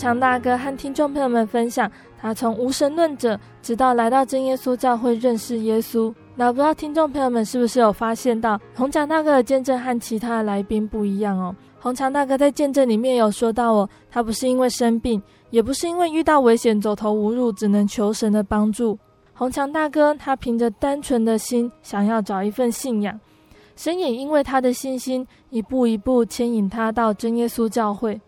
[0.00, 6.10] 洪强大哥和听众朋友们分享，他从无神论者，直到来到真耶稣教会认识耶稣。
[6.36, 11.54] 那不知道听众朋友们是不是有发现到，红强大哥的见证和其他的来宾不一样哦？
[11.80, 18.98] 红强大哥在见证里面有说到哦，他不是因为生病，也不是因为遇到危险走投无路，只能求神的帮助。
[19.34, 23.20] 红强大哥他凭着单纯的心，想要找一份信仰，
[23.76, 28.18] 神也因为他的信心，一步一步牵引他到真耶稣教会。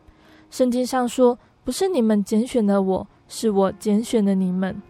[0.51, 1.39] 圣经上说。
[1.65, 4.81] 不是你们拣选的我，是我拣选的你们。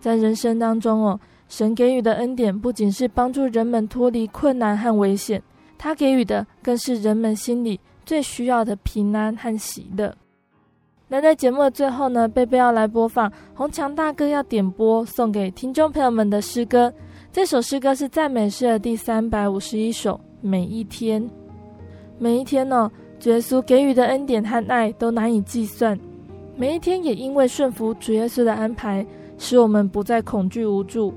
[0.00, 1.18] 在人生当中哦，
[1.48, 5.42] 神给予的恩典不仅是帮助人们脱离困难和危险，
[5.78, 10.14] 他给予的更是人们心里最需要的平安和喜乐。
[11.08, 16.92] 那在节目的最后呢，贝贝要来播放红强大哥要点播送给听众朋友们的诗歌。
[17.32, 21.22] 这首诗歌是赞美诗的第三百五十一首《每一天》。
[22.18, 22.92] 每一天呢、哦。
[23.18, 25.98] 主耶稣给予的恩典和爱都难以计算，
[26.56, 29.04] 每一天也因为顺服主耶稣的安排，
[29.38, 31.12] 使我们不再恐惧无助，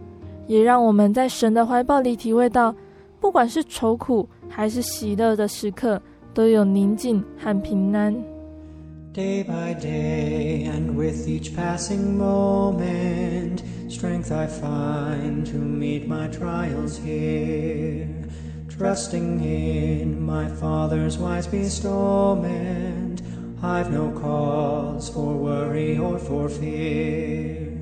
[0.47, 2.73] 也让我们在神的怀抱里体会到，
[3.19, 6.01] 不管是愁苦还是喜乐的时刻，
[6.33, 8.15] 都有宁静和平安。
[9.13, 18.07] Day by day and with each passing moment, strength I find to meet my trials here.
[18.79, 23.21] Trusting in my Father's wise bestowment,
[23.61, 27.77] I've no cause for worry or for fear.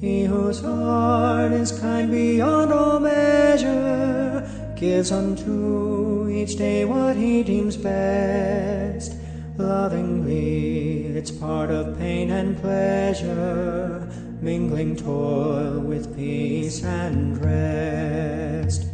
[0.00, 7.76] He whose heart is kind beyond all measure gives unto each day what he deems
[7.76, 9.16] best.
[9.58, 14.10] Lovingly, it's part of pain and pleasure,
[14.40, 18.86] mingling toil with peace and rest.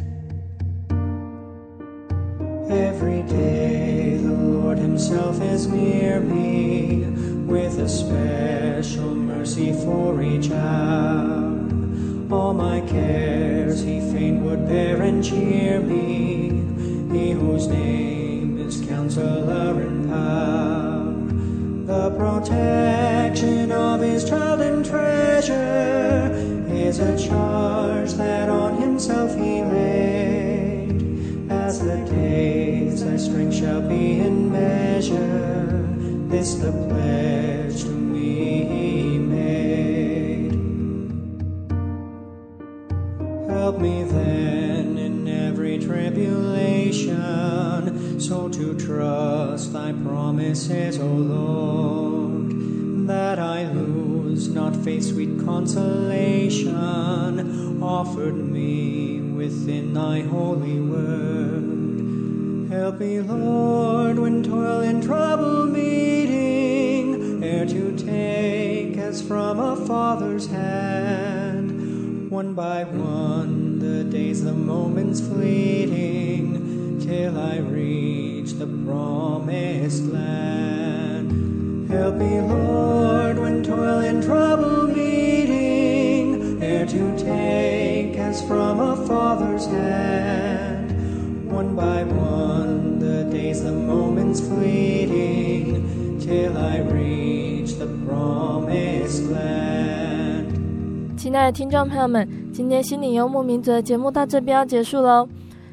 [2.69, 7.05] Every day the Lord Himself is near me
[7.45, 11.55] with a special mercy for each hour.
[12.29, 16.49] All my cares He fain would bear and cheer me,
[17.17, 21.13] He whose name is Counselor in Power.
[21.85, 26.33] The protection of His child and treasure
[26.69, 30.36] is a charge that on Himself He laid
[33.27, 35.65] strength shall be in measure,
[36.29, 40.53] this the pledge to me made.
[43.49, 47.17] Help me then in every tribulation,
[48.19, 58.35] so to trust thy promises, O Lord, that I lose not faith's sweet consolation offered
[58.35, 61.56] me within thy holy word.
[62.69, 70.47] Help me, Lord, when toil and trouble meeting, ere to take as from a father's
[70.47, 81.89] hand, one by one, the days, the moments fleeting, till I reach the promised land.
[81.89, 88.66] Help me, Lord, when toil and trouble meeting, ere to take as from
[101.27, 105.27] 亲爱的听众朋友们，今天心理游牧民族的节目到这边要结束喽。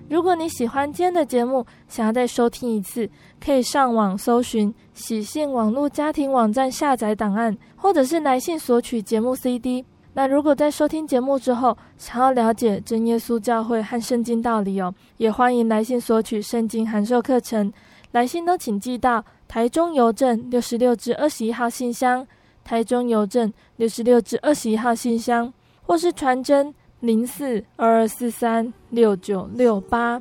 [0.09, 3.09] 如果你喜欢今天的节目，想要再收听一次，
[3.41, 9.85] 可以上网搜寻喜信网络家庭网站下载档案，或者是来信索取节目 CD。
[10.15, 17.73] 那如果在收听节目之后，想要了解真耶稣教会和圣经道理哦，也欢迎来信索取圣经函授课程。
[18.11, 22.27] 来信都请寄到台中邮政六十六至二十一号信箱，
[22.65, 25.53] 台中邮政六十六至二十一号信箱，
[25.83, 26.75] 或是传真。
[27.01, 30.19] 零四二二四三六九六八，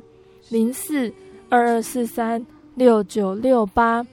[0.50, 1.10] 零四
[1.48, 4.06] 二二四三六九六八，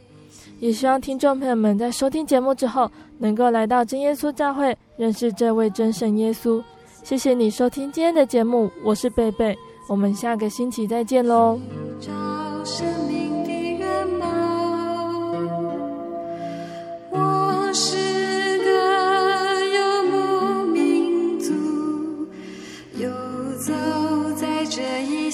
[0.62, 6.64] 也希望听众朋友们在收听节目之后，能够来到真耶稣教会，认识这位真神耶稣。
[7.04, 9.54] 谢谢你收听今天的节目，我是贝贝，
[9.90, 11.60] 我们下个星期再见喽。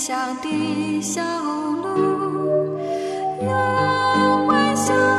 [0.08, 2.80] 乡的小路
[3.42, 5.17] 有微笑